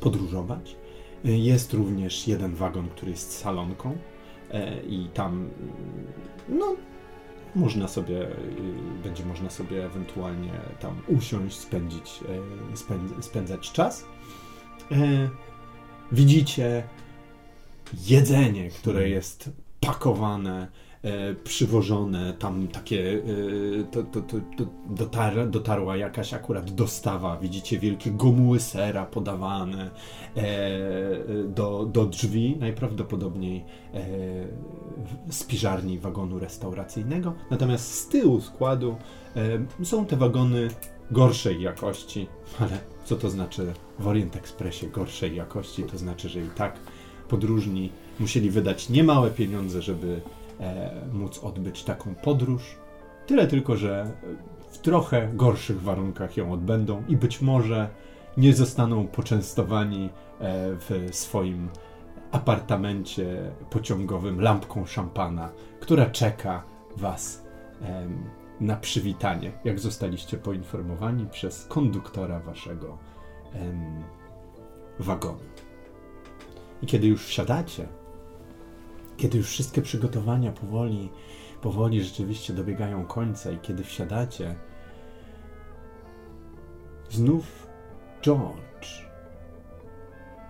[0.00, 0.76] podróżować.
[1.24, 3.96] Jest również jeden wagon, który jest salonką
[4.50, 5.48] e, i tam mm,
[6.48, 6.76] no,
[7.54, 8.32] można sobie, y,
[9.02, 12.20] będzie można sobie ewentualnie tam usiąść, spędzić,
[12.72, 14.04] e, spęd- spędzać czas.
[14.92, 15.28] E,
[16.12, 16.82] Widzicie
[18.06, 19.50] jedzenie, które jest
[19.80, 20.68] pakowane,
[21.44, 23.22] przywożone, tam takie,
[23.80, 29.90] e, to, to, to, to dotar, dotarła jakaś akurat dostawa, widzicie wielkie gomuły sera podawane
[30.36, 30.42] e,
[31.44, 34.04] do, do drzwi, najprawdopodobniej e,
[35.30, 38.96] z piżarni wagonu restauracyjnego, natomiast z tyłu składu
[39.80, 40.68] e, są te wagony
[41.10, 42.26] gorszej jakości,
[42.60, 45.82] ale co to znaczy w Orient Expressie gorszej jakości?
[45.82, 46.78] To znaczy, że i tak
[47.28, 50.39] podróżni musieli wydać niemałe pieniądze, żeby e,
[51.12, 52.76] móc odbyć taką podróż.
[53.26, 54.12] Tyle tylko, że
[54.70, 57.88] w trochę gorszych warunkach ją odbędą i być może
[58.36, 60.10] nie zostaną poczęstowani e,
[60.76, 61.68] w swoim
[62.32, 66.62] apartamencie pociągowym lampką szampana, która czeka
[66.96, 67.44] Was
[68.60, 72.98] na przywitanie, jak zostaliście poinformowani przez konduktora Waszego
[74.98, 75.40] wagonu.
[76.82, 77.88] I kiedy już wsiadacie,
[79.20, 81.10] kiedy już wszystkie przygotowania powoli,
[81.62, 84.54] powoli rzeczywiście dobiegają końca i kiedy wsiadacie,
[87.10, 87.66] znów
[88.22, 88.88] George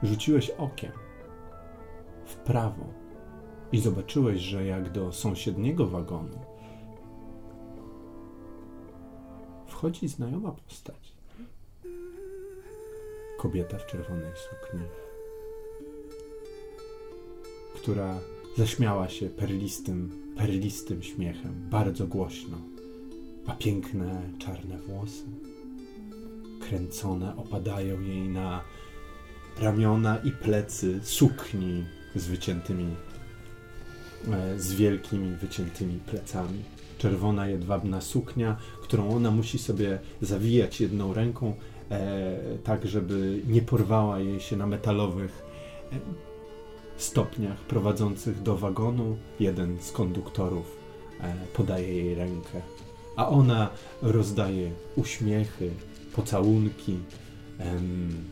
[0.02, 0.92] rzuciłeś okiem
[2.24, 2.84] w prawo
[3.72, 6.40] i zobaczyłeś, że jak do sąsiedniego wagonu
[9.66, 11.12] wchodzi znajoma postać.
[13.38, 14.86] Kobieta w czerwonej sukni,
[17.74, 18.20] która
[18.56, 22.58] zaśmiała się perlistym, perlistym śmiechem, bardzo głośno.
[23.46, 25.24] Ma piękne czarne włosy.
[26.60, 28.64] Kręcone opadają jej na
[29.60, 31.84] ramiona i plecy sukni
[32.14, 32.94] z wyciętymi,
[34.32, 36.62] e, z wielkimi wyciętymi plecami.
[36.98, 41.54] Czerwona jedwabna suknia, którą ona musi sobie zawijać jedną ręką,
[41.90, 45.42] e, tak żeby nie porwała jej się na metalowych
[45.92, 46.29] e,
[47.02, 49.16] stopniach prowadzących do wagonu.
[49.40, 50.76] Jeden z konduktorów
[51.20, 52.60] e, podaje jej rękę,
[53.16, 53.70] a ona
[54.02, 55.70] rozdaje uśmiechy,
[56.14, 56.96] pocałunki.
[57.58, 58.24] em,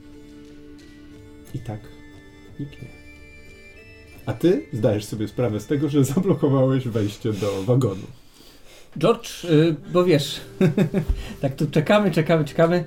[1.54, 1.80] I tak
[2.60, 2.88] niknie.
[4.26, 8.02] A ty zdajesz sobie sprawę z tego, że zablokowałeś wejście do wagonu.
[8.98, 10.40] George, y, bo wiesz,
[11.40, 12.84] tak tu czekamy, czekamy, czekamy.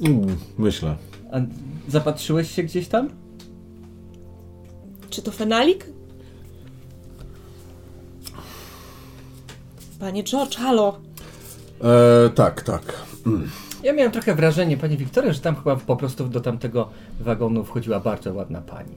[0.00, 0.96] Mm, myślę.
[1.32, 1.40] A
[1.88, 3.21] zapatrzyłeś się gdzieś tam?
[5.12, 5.86] Czy to fenalik?
[10.00, 10.98] Panie George, halo.
[11.84, 12.82] E, tak, tak.
[13.26, 13.50] Mm.
[13.82, 16.88] Ja miałem trochę wrażenie, Pani Wiktoria, że tam chyba po prostu do tamtego
[17.20, 18.94] wagonu wchodziła bardzo ładna pani.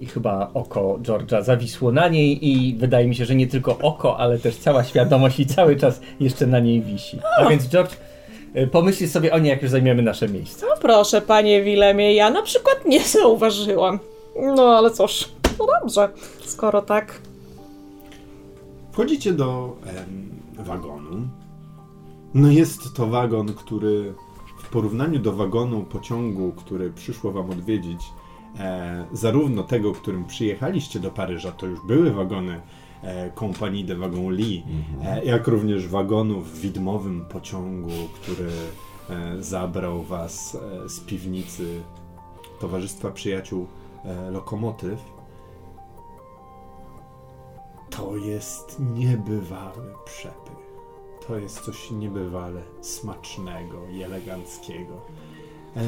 [0.00, 4.18] I chyba oko George'a zawisło na niej i wydaje mi się, że nie tylko oko,
[4.18, 7.18] ale też cała świadomość i cały czas jeszcze na niej wisi.
[7.38, 7.92] A więc George,
[8.56, 10.66] y, pomyśl sobie o niej, jak już zajmiemy nasze miejsce.
[10.66, 13.98] No proszę, panie Wilemie, ja na przykład nie zauważyłam.
[14.56, 15.28] No ale cóż,
[15.58, 16.12] no dobrze,
[16.44, 17.22] skoro tak.
[18.92, 20.30] Wchodzicie do em,
[20.64, 21.28] wagonu.
[22.34, 24.14] No jest to wagon, który
[24.58, 28.00] w porównaniu do wagonu pociągu, który przyszło wam odwiedzić,
[28.58, 32.60] e, zarówno tego, którym przyjechaliście do Paryża, to już były wagony
[33.02, 34.62] e, Compagnie de Wagon Lee,
[35.04, 38.50] e, jak również wagonu w widmowym pociągu, który
[39.10, 40.54] e, zabrał was
[40.84, 41.80] e, z piwnicy
[42.60, 43.66] Towarzystwa Przyjaciół
[44.04, 45.17] e, Lokomotyw.
[47.98, 50.68] To jest niebywały przepych.
[51.26, 54.94] To jest coś niebywale smacznego i eleganckiego.
[55.76, 55.80] E,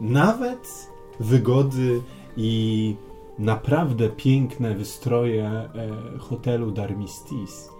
[0.00, 2.02] nawet wygody
[2.36, 2.96] i
[3.38, 5.68] naprawdę piękne wystroje e,
[6.18, 7.70] hotelu Darmistis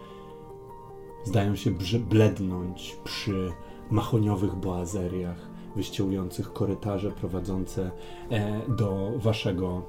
[1.25, 1.71] zdają się
[2.11, 3.53] blednąć przy
[3.91, 7.91] mahoniowych boazeriach wyściełujących korytarze prowadzące
[8.31, 9.83] e, do waszego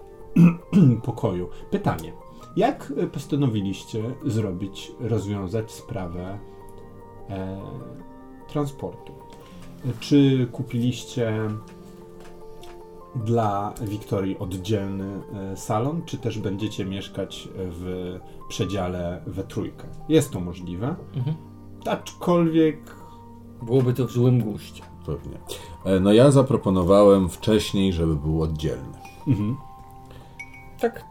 [1.06, 1.50] pokoju.
[1.72, 2.21] Pytanie.
[2.56, 6.40] Jak postanowiliście zrobić, rozwiązać sprawę
[7.30, 7.62] e,
[8.48, 9.14] transportu?
[10.00, 11.34] Czy kupiliście
[13.16, 18.14] dla Wiktorii oddzielny e, salon, czy też będziecie mieszkać w
[18.50, 19.88] przedziale we trójkę?
[20.10, 21.36] Jest to możliwe, Mhm.
[21.86, 22.96] aczkolwiek
[23.62, 24.84] Byłoby to w złym guście.
[25.06, 25.38] Pewnie.
[25.86, 28.98] E, No ja zaproponowałem wcześniej, żeby był oddzielny.
[29.28, 29.58] mhm.
[30.80, 31.06] Tak,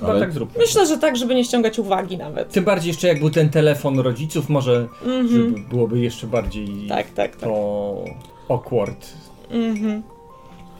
[0.00, 0.58] chyba Ale- tak zróbmy.
[0.58, 2.52] Myślę, że tak, żeby nie ściągać uwagi nawet.
[2.52, 4.88] Tym bardziej jeszcze jak był ten telefon rodziców, może
[5.30, 6.88] żeby byłoby jeszcze bardziej.
[6.88, 7.40] Tak, tak, tak.
[7.40, 8.04] to
[8.48, 9.06] awkward.
[9.50, 10.02] Mhm.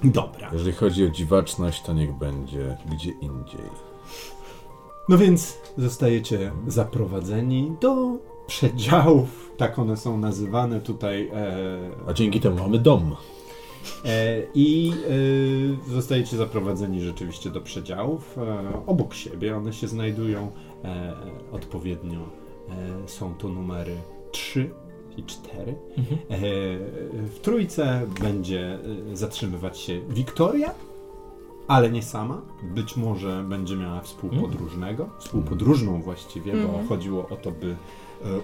[0.04, 0.50] dobra.
[0.52, 3.90] Jeżeli chodzi o dziwaczność, to niech będzie gdzie indziej.
[5.08, 8.16] No więc zostajecie zaprowadzeni do
[8.46, 11.30] przedziałów, tak one są nazywane tutaj.
[11.34, 11.56] E,
[12.08, 13.16] A dzięki temu mamy dom.
[14.04, 14.92] E, I
[15.88, 18.38] e, zostajecie zaprowadzeni rzeczywiście do przedziałów.
[18.38, 20.50] E, obok siebie one się znajdują
[21.52, 22.18] odpowiednio.
[23.06, 23.96] Są to numery
[24.32, 24.70] 3
[25.16, 25.74] i 4.
[25.98, 26.18] Mhm.
[27.12, 28.78] W trójce będzie
[29.12, 30.74] zatrzymywać się Wiktoria,
[31.68, 32.42] ale nie sama.
[32.62, 36.88] Być może będzie miała współpodróżnego, współpodróżną właściwie, bo Mhm.
[36.88, 37.76] chodziło o to, by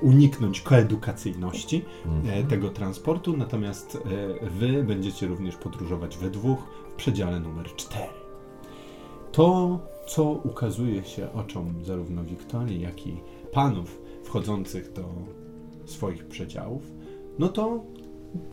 [0.01, 1.85] uniknąć koedukacyjności
[2.27, 3.99] e, tego transportu, natomiast
[4.43, 6.59] e, wy będziecie również podróżować we dwóch
[6.91, 8.05] w przedziale numer 4.
[9.33, 13.17] To, co ukazuje się oczom zarówno Wiktorii, jak i
[13.53, 15.05] panów wchodzących do
[15.85, 16.83] swoich przedziałów,
[17.39, 17.85] no to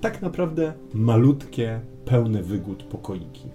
[0.01, 3.49] tak naprawdę malutkie, pełne wygód pokoiki.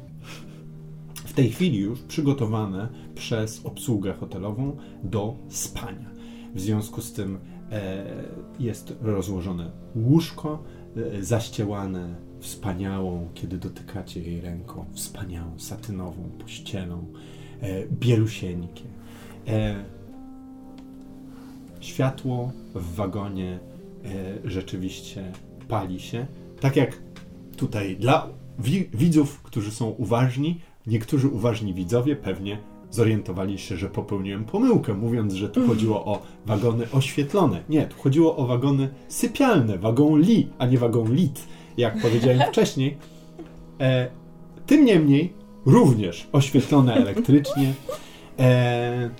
[1.14, 6.10] W tej chwili już przygotowane przez obsługę hotelową do spania.
[6.54, 7.57] W związku z tym e,
[8.58, 10.62] jest rozłożone łóżko,
[10.96, 17.04] e, zaściełane wspaniałą, kiedy dotykacie jej ręką, wspaniałą, satynową pościelą,
[17.60, 18.84] e, bielusieńkie.
[19.48, 19.84] E,
[21.80, 23.58] światło w wagonie
[24.04, 24.08] e,
[24.50, 25.32] rzeczywiście
[25.68, 26.26] pali się.
[26.60, 27.02] Tak jak
[27.56, 32.58] tutaj dla wi- widzów, którzy są uważni, niektórzy uważni widzowie pewnie
[32.90, 37.64] zorientowali się, że popełniłem pomyłkę, mówiąc, że tu chodziło o wagony oświetlone.
[37.68, 41.44] Nie, tu chodziło o wagony sypialne, wagon li, a nie wagon lit,
[41.76, 42.96] jak powiedziałem wcześniej.
[43.80, 44.08] E,
[44.66, 45.32] tym niemniej
[45.66, 47.74] również oświetlone elektrycznie.
[48.38, 49.10] E,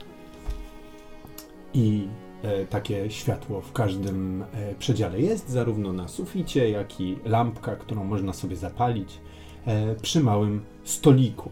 [1.75, 2.09] I
[2.43, 8.05] e, takie światło w każdym e, przedziale jest, zarówno na suficie, jak i lampka, którą
[8.05, 9.21] można sobie zapalić
[9.67, 11.51] e, przy małym stoliku.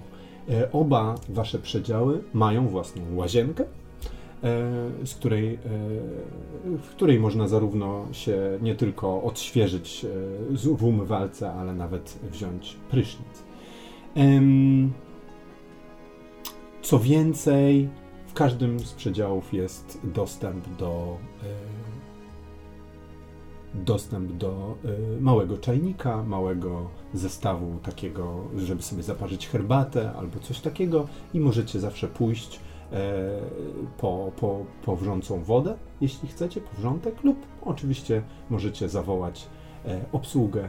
[0.51, 3.67] E, oba wasze przedziały mają własną łazienkę, e,
[5.05, 5.59] z której, e,
[6.79, 10.07] w której można zarówno się nie tylko odświeżyć
[10.51, 13.45] w umywalce, ale nawet wziąć prysznic.
[16.83, 17.89] Co więcej,
[18.27, 21.19] w każdym z przedziałów jest dostęp do
[23.85, 31.07] dostęp do e, małego czajnika, małego zestawu takiego, żeby sobie zaparzyć herbatę albo coś takiego
[31.35, 32.61] i możecie zawsze pójść
[32.93, 33.13] e,
[33.99, 39.47] po, po, po wrzącą wodę, jeśli chcecie, po wrzątek lub oczywiście możecie zawołać
[39.85, 40.69] e, obsługę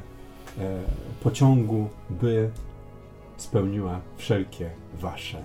[0.59, 0.79] e,
[1.23, 2.49] pociągu, by
[3.37, 5.43] spełniła wszelkie wasze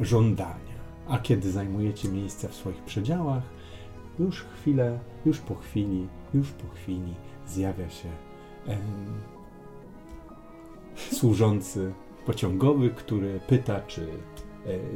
[0.00, 0.78] żądania.
[1.08, 3.42] A kiedy zajmujecie miejsce w swoich przedziałach,
[4.20, 7.14] już chwilę, już po chwili, już po chwili
[7.46, 8.08] zjawia się
[8.66, 8.80] em,
[11.10, 11.92] służący
[12.26, 14.08] pociągowy, który pyta, czy e,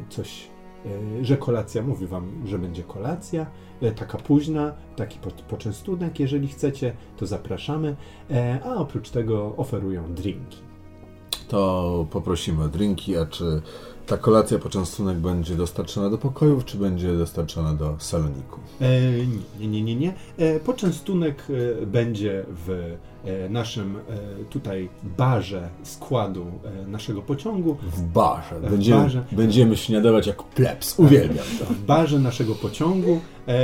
[0.09, 0.49] coś,
[1.20, 3.47] e, że kolacja, mówi wam, że będzie kolacja,
[3.83, 7.97] e, taka późna, taki po, poczęstunek, jeżeli chcecie, to zapraszamy,
[8.31, 10.59] e, a oprócz tego oferują drinki.
[11.49, 13.62] To poprosimy o drinki, a czy
[14.07, 18.61] ta kolacja, poczęstunek będzie dostarczona do pokojów, czy będzie dostarczona do saloniku?
[18.81, 19.01] E,
[19.61, 20.15] nie, nie, nie, nie.
[20.39, 21.45] E, poczęstunek
[21.83, 22.95] e, będzie w
[23.51, 23.99] naszym
[24.51, 24.89] tutaj
[25.19, 26.47] barze składu
[26.87, 27.77] naszego pociągu.
[27.97, 28.61] W barze.
[28.61, 29.25] W Będziemy, barze.
[29.33, 30.99] będziemy śniadować jak plebs.
[30.99, 31.65] Uwielbiam to.
[31.75, 33.21] W barze naszego pociągu.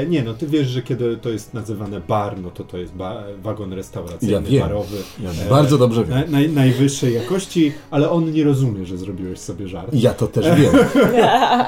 [0.08, 3.22] Nie, no ty wiesz, że kiedy to jest nazywane bar, no to to jest ba
[3.42, 4.62] wagon restauracyjny, Ja wiem.
[4.62, 4.96] barowy.
[5.22, 6.20] Ja bardzo dobrze wiem.
[6.20, 9.88] na, naj, najwyższej jakości, ale on nie rozumie, że zrobiłeś sobie żart.
[9.92, 10.74] Ja to też wiem.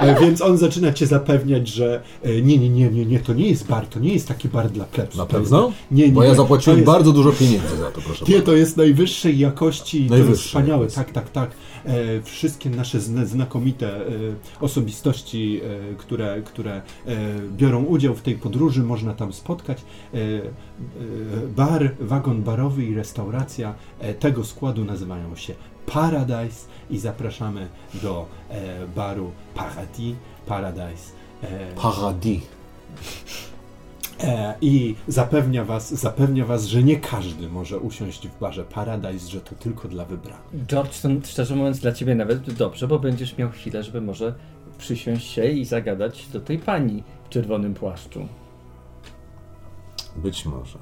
[0.01, 3.49] E, Więc on zaczyna cię zapewniać, że e, nie, nie, nie, nie, nie, to nie
[3.49, 5.19] jest bar, to nie jest taki bar dla plebsów.
[5.19, 5.73] Na pewno?
[5.91, 8.47] Nie, nie, Bo ja zapłaciłem jest- bardzo dużo pieniędzy za to, proszę Nie, pana.
[8.47, 11.51] to jest najwyższej jakości, to jest Najwyższej wspaniałe, tak, tak, tak.
[11.87, 14.03] E, wszystkie nasze zna, znakomite e,
[14.61, 15.61] osobistości,
[15.93, 16.73] e, które, które
[17.07, 17.17] e,
[17.57, 19.79] biorą udział w tej podróży, można tam spotkać.
[20.15, 20.21] E, e,
[21.57, 25.55] bar, wagon barowy i restauracja e, tego składu nazywają się
[25.87, 27.69] Paradise i zapraszamy
[28.03, 30.17] do e, baru Paradis,
[30.47, 31.13] Paradise.
[31.43, 32.43] E, Paradis.
[34.23, 39.41] E, I zapewnia was, zapewnia was, że nie każdy może usiąść w barze Paradise, że
[39.41, 40.67] to tylko dla wybranych.
[40.67, 44.35] George, to szczerze mówiąc dla ciebie nawet dobrze, bo będziesz miał chwilę, żeby może
[44.79, 48.29] przysiąść się i zagadać do tej pani w czerwonym płaszczu.
[50.17, 50.79] Być może.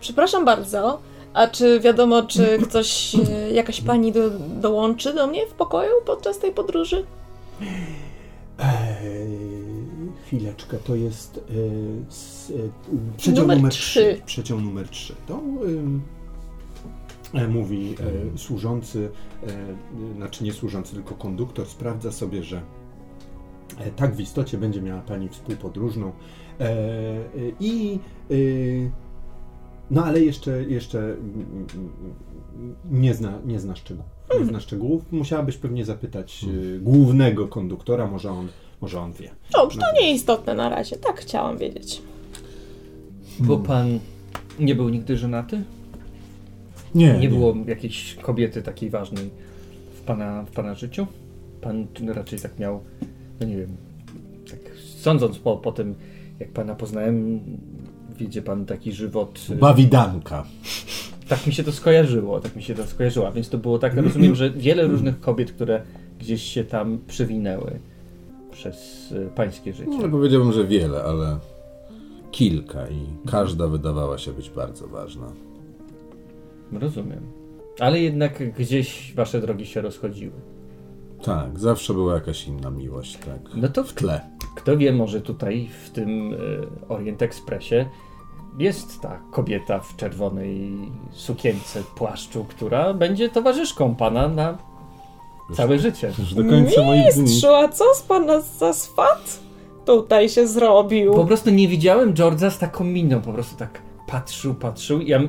[0.00, 1.00] Przepraszam bardzo,
[1.34, 4.30] a czy wiadomo, czy ktoś, e, jakaś pani do,
[4.60, 7.06] dołączy do mnie w pokoju podczas tej podróży?
[8.58, 8.68] Eee,
[10.26, 11.40] chwileczkę, to jest e,
[12.08, 14.14] s, e, przedział Numer numer trzy.
[14.14, 14.22] 3.
[14.26, 15.14] Przedział numer 3.
[15.26, 15.40] To
[17.34, 17.94] e, mówi
[18.34, 19.10] e, służący,
[19.42, 22.62] e, znaczy nie służący, tylko konduktor, sprawdza sobie, że
[23.78, 26.12] e, tak w istocie będzie miała pani współpodróżną.
[27.60, 27.98] I
[29.92, 34.10] no ale jeszcze, jeszcze mm, mm, nie zna, nie zna szczegółów.
[34.40, 35.12] Nie zna szczegółów.
[35.12, 38.48] Musiałabyś pewnie zapytać e, głównego konduktora, może on,
[38.80, 39.30] może on wie.
[39.52, 40.96] Dobrze, to nieistotne na razie.
[40.96, 42.02] Tak chciałam wiedzieć.
[43.40, 43.98] Bo pan
[44.58, 45.62] nie był nigdy żonaty?
[46.94, 49.30] Nie, Nie było jakiejś kobiety takiej ważnej
[49.94, 51.06] w pana, w pana życiu?
[51.60, 52.80] Pan raczej tak miał,
[53.40, 53.76] no nie wiem,
[54.50, 54.58] tak
[54.96, 55.94] sądząc po, po tym,
[56.40, 57.40] jak pana poznałem,
[58.12, 59.46] wiedzie pan taki żywot.
[59.50, 60.44] y, Bawidanka.
[61.28, 64.34] Tak mi się to skojarzyło, tak mi się to skojarzyło, więc to było tak, rozumiem,
[64.34, 65.82] że wiele różnych kobiet, które
[66.20, 67.78] gdzieś się tam przewinęły
[68.50, 69.98] przez y, pańskie życie.
[70.02, 71.38] No, powiedziałbym, że wiele, ale
[72.30, 75.32] kilka i każda wydawała się być bardzo ważna.
[76.72, 77.20] Rozumiem.
[77.78, 80.32] Ale jednak gdzieś wasze drogi się rozchodziły.
[81.24, 83.54] Tak, zawsze była jakaś inna miłość, tak.
[83.54, 84.20] No to W tle.
[84.54, 86.38] Kto wie, może tutaj w tym y,
[86.88, 87.74] Orient Expressie
[88.58, 90.72] jest ta kobieta w czerwonej
[91.12, 94.58] sukience, płaszczu, która będzie towarzyszką pana na
[95.54, 96.12] całe życie.
[96.18, 97.40] Już do końca moich dni.
[97.64, 99.40] A co z pana za swat
[99.84, 101.14] tutaj się zrobił?
[101.14, 105.00] Po prostu nie widziałem George'a z taką miną, po prostu tak patrzył, patrzył.
[105.00, 105.20] Ja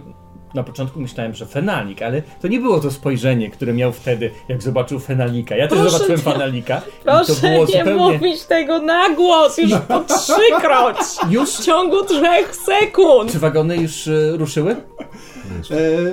[0.54, 4.62] na początku myślałem, że fenalik, ale to nie było to spojrzenie, które miał wtedy, jak
[4.64, 5.56] zobaczył fenalika.
[5.56, 6.32] Ja też Proszę zobaczyłem cię.
[6.32, 6.78] fenalika.
[6.78, 7.95] i Proszę to było nie zupełnie...
[8.18, 10.97] mówić tego na głos, już po trzykroć!
[11.30, 11.49] Już?
[11.49, 13.32] W ciągu trzech sekund!
[13.32, 14.72] Czy wagony już y, ruszyły?
[14.72, 14.76] E,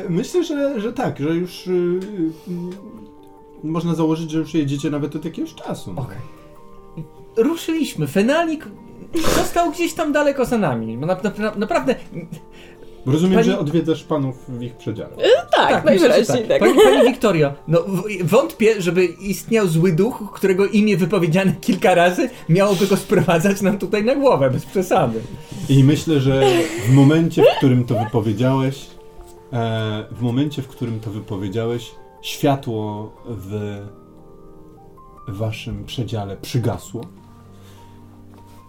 [0.09, 2.01] myślę, że, że tak, że już y, y,
[3.65, 5.93] można założyć, że już jedziecie nawet od jakiegoś czasu.
[5.97, 6.03] no.
[6.03, 6.17] Okej.
[7.37, 8.07] Ruszyliśmy.
[8.07, 8.67] Fenalik
[9.37, 10.97] został gdzieś tam daleko za nami.
[10.97, 11.95] No Na, na, naprawdę.
[13.07, 15.17] Bo Rozumiem, Pani- że odwiedzasz panów w ich przedziale.
[15.57, 16.61] Tak, myślę, że najwyraźniej tak.
[16.61, 17.85] Pani, pani Wiktorio, no
[18.25, 24.05] wątpię, żeby istniał zły duch, którego imię wypowiedziane kilka razy miałoby go sprowadzać nam tutaj
[24.05, 25.21] na głowę, bez przesady.
[25.69, 26.43] I myślę, że
[26.89, 28.87] w momencie, w którym to wypowiedziałeś,
[29.53, 31.91] e, w momencie, w którym to wypowiedziałeś,
[32.23, 33.81] światło w
[35.29, 37.01] waszym przedziale przygasło.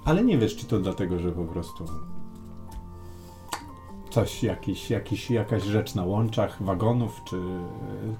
[0.06, 1.86] Ale nie wiesz, czy to dlatego, że po prostu
[4.12, 7.36] coś, jakiś, jakiś, jakaś rzecz na łączach wagonów, czy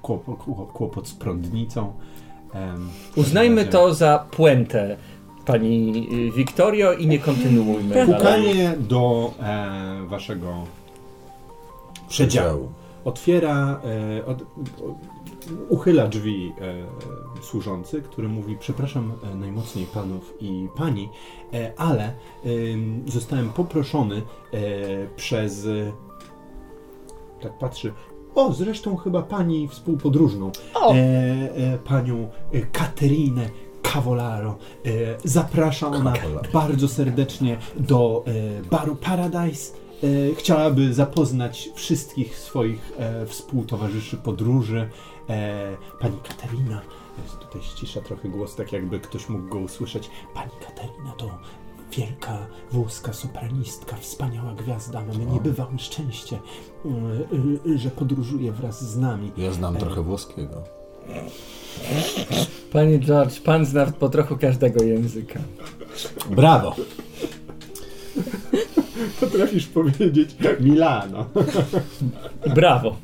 [0.02, 0.36] kłopot,
[0.72, 1.92] kłopot z prądnicą.
[2.54, 4.96] Em, Uznajmy to za puentę,
[5.44, 8.14] pani y, Wiktorio, i nie kontynuujmy dalej.
[8.14, 10.54] Pukanie do e, waszego
[12.08, 12.72] przedziału.
[13.04, 13.80] Otwiera,
[14.18, 14.42] e, od,
[15.68, 16.74] uchyla drzwi e,
[17.42, 21.08] służący, który mówi: Przepraszam e, najmocniej panów i pani,
[21.54, 22.14] e, ale
[22.44, 24.22] em, zostałem poproszony e,
[25.16, 25.66] przez
[27.40, 27.92] tak patrzy.
[28.34, 32.28] O, zresztą chyba pani współpodróżną, e, e, panią
[32.72, 33.50] Katerinę
[33.82, 34.56] Cavallaro.
[34.86, 34.90] E,
[35.24, 36.12] zaprasza ona
[36.52, 39.72] bardzo serdecznie do e, baru Paradise.
[40.02, 44.88] E, chciałaby zapoznać wszystkich swoich e, współtowarzyszy podróży.
[45.28, 46.80] E, pani Katerina,
[47.22, 50.10] jest tutaj ścisza trochę głos, tak jakby ktoś mógł go usłyszeć.
[50.34, 51.30] Pani Katerina to
[51.96, 55.02] wielka włoska sopranistka, wspaniała gwiazda.
[55.04, 56.38] Mamy niebywałe szczęście,
[56.84, 56.88] e,
[57.74, 59.32] e, że podróżuje wraz z nami.
[59.36, 60.62] Ja znam trochę włoskiego.
[62.72, 65.40] Panie George, pan zna po trochu każdego języka.
[66.30, 66.74] Brawo!
[69.20, 71.26] Potrafisz powiedzieć Milano.
[72.54, 72.96] Brawo.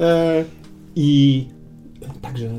[0.00, 0.44] E,
[0.96, 1.48] I
[2.26, 2.58] także e,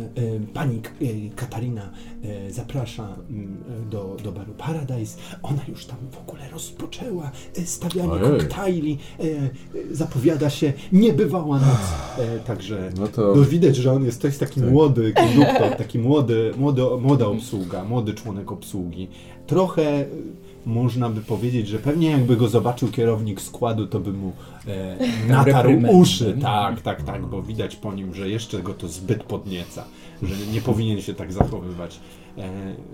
[0.54, 1.90] pani e, Katarina
[2.24, 3.58] e, zaprasza mm,
[3.90, 5.18] do, do baru Paradise.
[5.44, 7.32] Ona już tam w ogóle rozpoczęła
[7.66, 8.40] stawianie Ojej.
[8.40, 8.98] koktajli.
[9.92, 11.80] Zapowiada się niebywała noc.
[12.46, 14.70] Także No to- no widać, że on jest, to jest taki Tak.
[14.70, 19.08] młody konduktor, taki młody, młody, młoda obsługa, młody członek obsługi.
[19.48, 20.06] Trochę
[20.68, 24.34] można by powiedzieć, że pewnie jakby go zobaczył kierownik składu, to by mu
[24.68, 24.98] e,
[25.34, 26.38] natarł uszy.
[26.42, 29.84] Tak, tak, tak, bo widać po nim, że jeszcze go to zbyt podnieca,
[30.24, 32.00] że nie powinien się tak zachowywać
[32.38, 32.50] e,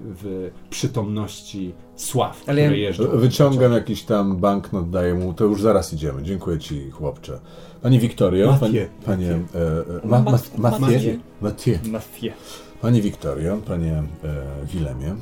[0.06, 3.04] w przytomności sław, Ale które jeżdżą.
[3.14, 6.24] Wyciągam jakiś tam banknot, daję mu, to już zaraz idziemy.
[6.24, 7.40] Dziękuję ci, chłopcze.
[7.82, 8.60] Pani Wiktorio, Mathieu.
[8.70, 9.32] pani, panie...
[9.32, 10.80] E, ma, ma, Mat- Mathieu?
[10.80, 11.20] Mathieu.
[11.42, 11.78] Mathieu.
[11.92, 12.34] Mafie.
[12.82, 15.16] Pani Wiktorio, panie e, Wilemie,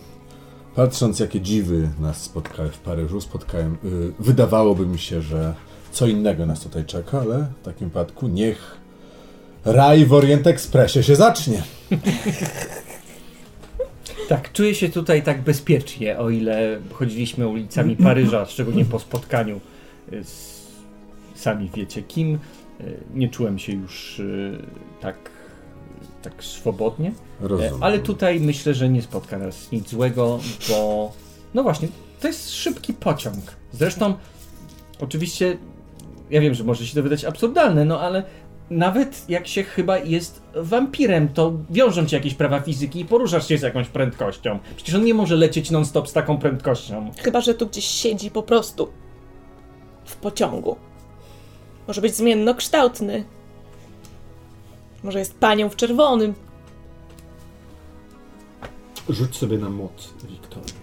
[0.76, 5.54] patrząc jakie dziwy nas spotkały w Paryżu, spotkałem, y, wydawałoby mi się, że
[5.92, 8.78] co innego nas tutaj czeka, ale w takim wypadku niech
[9.66, 11.64] raj w Orient Expressie się zacznie.
[14.30, 19.60] Tak, czuję się tutaj tak bezpiecznie, o ile chodziliśmy ulicami Paryża, szczególnie po spotkaniu
[20.14, 20.62] y, z
[21.36, 22.40] sami wiecie kim.
[22.82, 24.58] Y, Nie czułem się już y,
[25.02, 25.31] tak,
[26.22, 27.12] tak swobodnie.
[27.40, 27.84] Rozumiem.
[27.84, 31.12] Ale tutaj myślę, że nie spotka nas nic złego, bo
[31.54, 31.88] no właśnie,
[32.20, 33.44] to jest szybki pociąg.
[33.72, 34.14] Zresztą,
[35.00, 35.58] oczywiście,
[36.30, 38.24] ja wiem, że może się to wydać absurdalne, no ale
[38.70, 43.58] nawet jak się chyba jest wampirem, to wiążą cię jakieś prawa fizyki i poruszasz się
[43.58, 44.60] z jakąś prędkością.
[44.76, 47.12] Przecież on nie może lecieć non-stop z taką prędkością.
[47.18, 48.88] Chyba, że tu gdzieś siedzi po prostu.
[50.06, 50.76] W pociągu.
[51.88, 53.24] Może być zmiennokształtny.
[55.04, 56.34] Może jest panią w czerwonym.
[59.10, 60.74] Rzuć sobie na moc, Wiktorio.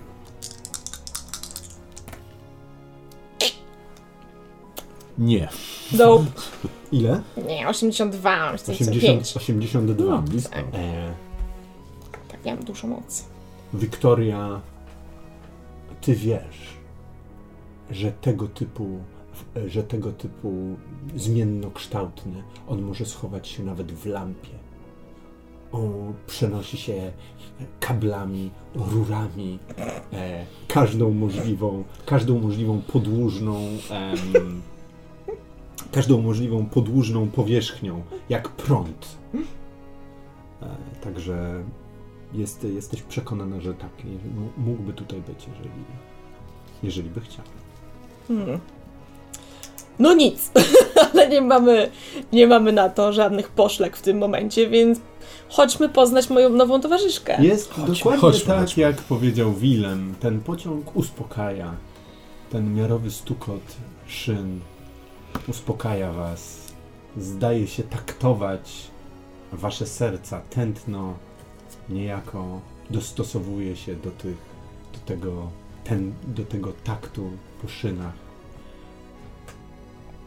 [5.19, 5.49] Nie.
[5.93, 6.25] Dope.
[6.93, 7.23] Ile?
[7.47, 9.37] Nie, 82, 80, 85.
[9.37, 10.05] 82.
[10.05, 10.57] No, blisko.
[10.59, 11.15] E,
[12.29, 13.23] Tak, ja mam dużo mocy.
[13.75, 14.61] Wiktoria,
[16.01, 16.77] ty wiesz,
[17.91, 18.99] że tego typu,
[19.67, 20.77] że tego typu
[21.17, 24.59] zmiennokształtny, on może schować się nawet w lampie.
[25.73, 27.13] On przenosi się
[27.81, 29.59] kablami, rurami,
[30.13, 33.61] e, każdą możliwą, każdą możliwą podłużną,
[35.93, 39.19] każdą możliwą podłużną powierzchnią, jak prąd.
[40.63, 41.65] E, także
[42.33, 43.91] jest, jesteś przekonana, że tak,
[44.57, 45.71] mógłby tutaj być, jeżeli,
[46.83, 47.45] jeżeli by chciał.
[48.29, 48.61] Hmm.
[49.99, 50.51] No nic,
[51.13, 51.91] ale nie mamy,
[52.33, 55.01] nie mamy na to żadnych poszlak w tym momencie, więc
[55.49, 57.45] chodźmy poznać moją nową towarzyszkę.
[57.45, 58.83] Jest Chodźmy, dokładnie chodźmy, tak, chodźmy.
[58.83, 60.15] jak powiedział Willem.
[60.21, 61.75] Ten pociąg uspokaja.
[62.51, 63.61] Ten miarowy stukot
[64.07, 64.61] szyn
[65.49, 66.59] uspokaja was.
[67.17, 68.73] Zdaje się taktować
[69.53, 70.41] wasze serca.
[70.51, 71.15] Tętno
[71.89, 72.61] niejako
[72.91, 74.37] dostosowuje się do tych,
[74.93, 75.51] do tego,
[75.85, 77.31] ten, do tego taktu
[77.63, 78.28] po szynach.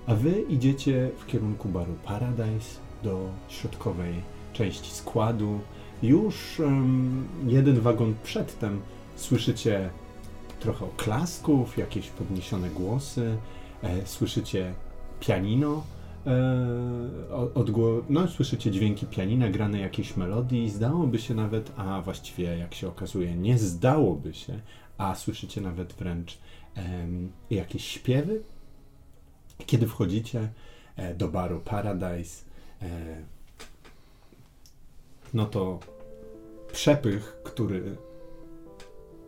[0.08, 4.14] A wy idziecie w kierunku baru Paradise do środkowej
[4.54, 5.60] części składu.
[6.04, 8.82] Już em, jeden wagon przedtem
[9.16, 9.90] słyszycie
[10.60, 13.38] trochę oklasków, jakieś podniesione głosy,
[13.84, 14.74] e, słyszycie
[15.20, 15.84] pianino,
[16.28, 16.32] e,
[17.32, 20.70] o- odgło- no, słyszycie dźwięki pianina, grane jakieś melodii.
[20.70, 24.60] Zdałoby się nawet, a właściwie jak się okazuje, nie zdałoby się,
[24.98, 26.38] a słyszycie nawet wręcz
[26.76, 28.42] em, jakieś śpiewy.
[29.66, 30.50] Kiedy wchodzicie
[30.96, 32.46] e, do baru Paradise,
[32.82, 32.88] e,
[35.34, 35.80] no to
[36.72, 37.98] przepych, który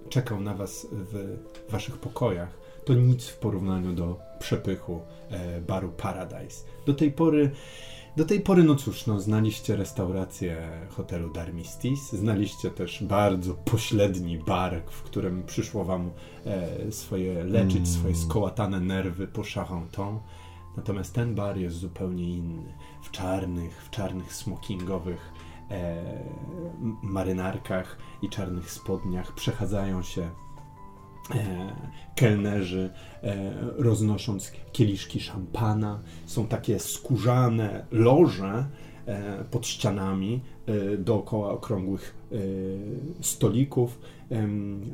[0.10, 1.38] czekał na was w
[1.70, 2.50] waszych pokojach,
[2.86, 6.66] to nic w porównaniu do przepychu e, baru Paradise.
[6.86, 7.52] Do tej pory,
[8.18, 10.58] do tej pory, no cóż, no, znaliście restaurację
[10.90, 16.12] hotelu Darmistis, znaliście też bardzo pośredni bar, w którym przyszło wam
[16.46, 17.86] e, swoje leczyć Mm.
[17.86, 20.20] swoje skołatane nerwy po Charenton.
[20.78, 22.74] Natomiast ten bar jest zupełnie inny.
[23.04, 25.34] W czarnych, w czarnych smokingowych
[25.72, 26.04] e,
[27.02, 30.30] marynarkach i czarnych spodniach przechadzają się
[32.16, 32.90] kelnerzy,
[33.24, 36.00] e, roznosząc kieliszki szampana.
[36.26, 38.66] Są takie skórzane loże
[39.06, 42.36] e, pod ścianami e, dookoła okrągłych e,
[43.22, 44.00] stolików.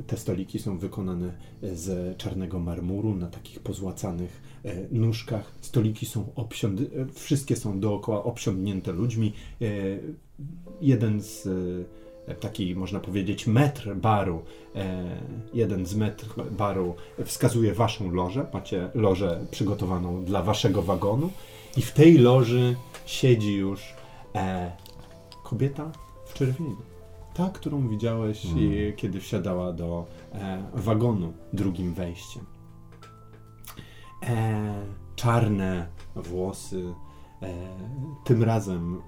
[0.06, 1.32] Te stoliki są wykonane
[1.62, 5.52] z czarnego marmuru na takich pozłacanych e, nóżkach.
[5.60, 6.80] Stoliki są obsiąd...
[6.80, 9.32] e, wszystkie są dookoła obsiądnięte ludźmi.
[9.62, 9.66] E,
[10.80, 11.50] Jeden z e,
[12.34, 14.42] taki, można powiedzieć, metr baru,
[14.74, 15.04] e,
[15.54, 16.94] jeden z metr baru
[17.24, 18.46] wskazuje waszą lożę.
[18.52, 21.30] Macie lożę przygotowaną dla waszego wagonu
[21.76, 22.76] i w tej loży
[23.06, 23.94] siedzi już
[24.34, 24.72] e,
[25.42, 25.90] kobieta
[26.26, 26.76] w czerwieni.
[27.34, 30.06] Ta, którą widziałeś, e, kiedy wsiadała do
[30.74, 32.44] wagonu drugim wejściem.
[35.16, 35.86] Czarne
[36.16, 36.94] włosy,
[38.24, 39.02] tym razem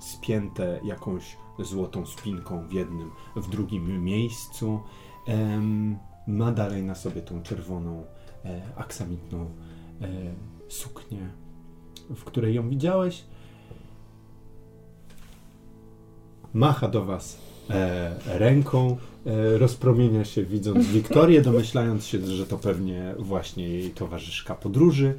[0.00, 4.80] spięte jakąś złotą spinką w jednym, w drugim miejscu.
[6.26, 8.04] Ma dalej na sobie tą czerwoną,
[8.44, 9.50] e, aksamitną
[10.00, 10.08] e,
[10.68, 11.28] suknię,
[12.10, 13.24] w której ją widziałeś.
[16.54, 17.38] Macha do was
[17.70, 18.96] e, ręką,
[19.58, 25.14] rozpromienia się widząc Wiktorię, domyślając się, że to pewnie właśnie jej towarzyszka podróży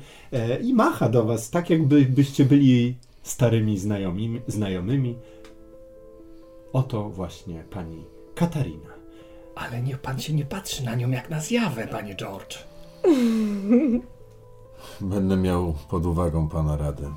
[0.64, 5.16] i macha do was tak, jakby byście byli starymi znajomymi, znajomymi.
[6.74, 8.90] Oto właśnie pani Katarina.
[9.56, 12.58] Ale niech pan się nie patrzy na nią jak na zjawę, panie George.
[15.02, 17.12] Będę miał pod uwagą pana radę.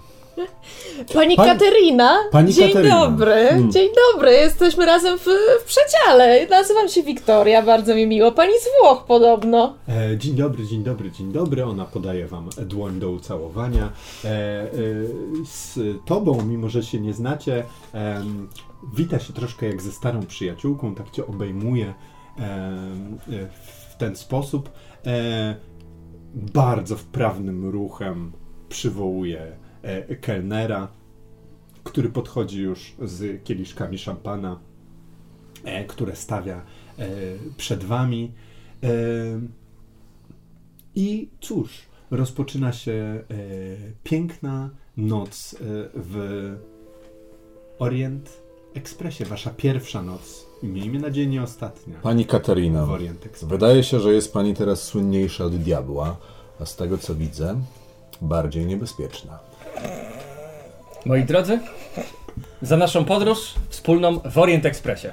[1.14, 2.18] Pani Pani- Katerina?
[2.32, 3.00] Pani Dzień Katerina.
[3.00, 3.72] dobry, Hmm.
[3.72, 5.24] dzień dobry, jesteśmy razem w,
[5.60, 6.46] w przedziale.
[6.50, 8.32] Nazywam się Wiktoria, bardzo mi miło.
[8.32, 9.74] Pani z Włoch podobno.
[9.88, 11.64] E, dzień dobry, dzień dobry, dzień dobry.
[11.64, 13.90] Ona podaje wam dłoń do ucałowania.
[14.24, 14.68] E, e,
[15.46, 17.64] z tobą, mimo że się nie znacie,
[18.94, 21.94] wita się troszkę jak ze starą przyjaciółką, tak cię obejmuje e,
[23.90, 24.70] w ten sposób.
[25.06, 25.56] E,
[26.34, 28.32] bardzo wprawnym ruchem
[28.68, 30.88] przywołuje e, kelnera,
[31.84, 34.60] który podchodzi już z kieliszkami szampana,
[35.88, 36.62] które stawia
[37.56, 38.32] przed wami.
[40.94, 43.24] I cóż, rozpoczyna się
[44.04, 45.56] piękna noc
[45.94, 46.56] w
[47.78, 48.39] Orient
[48.74, 49.24] Expressie.
[49.24, 50.46] Wasza pierwsza noc.
[50.62, 51.98] I miejmy nadzieję nie ostatnia.
[52.02, 56.16] Pani Katarina, W Orient wydaje się, że jest pani teraz słynniejsza od diabła,
[56.60, 57.60] a z tego co widzę,
[58.20, 59.38] bardziej niebezpieczna.
[61.04, 61.60] Moi drodzy,
[62.62, 65.08] za naszą podróż wspólną w Orient Expressie.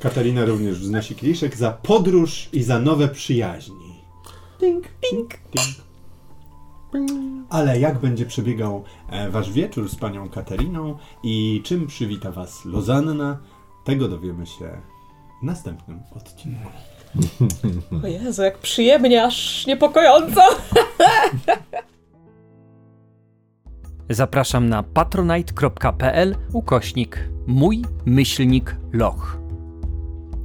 [0.00, 3.96] Katarina również wznosi kieliszek za podróż i za nowe przyjaźni.
[4.60, 5.85] Ding, ding, ding.
[7.50, 13.38] Ale jak będzie przebiegał e, wasz wieczór z panią Katariną i czym przywita was Lozanna,
[13.84, 14.80] tego dowiemy się
[15.42, 16.68] w następnym odcinku.
[18.04, 20.40] O Jezu, jak przyjemnie, aż niepokojąco.
[24.10, 29.45] Zapraszam na patronite.pl ukośnik mój myślnik loch.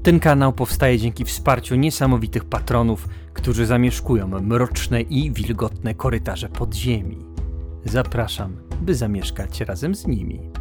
[0.03, 7.17] Ten kanał powstaje dzięki wsparciu niesamowitych patronów, którzy zamieszkują mroczne i wilgotne korytarze podziemi.
[7.85, 10.60] Zapraszam, by zamieszkać razem z nimi.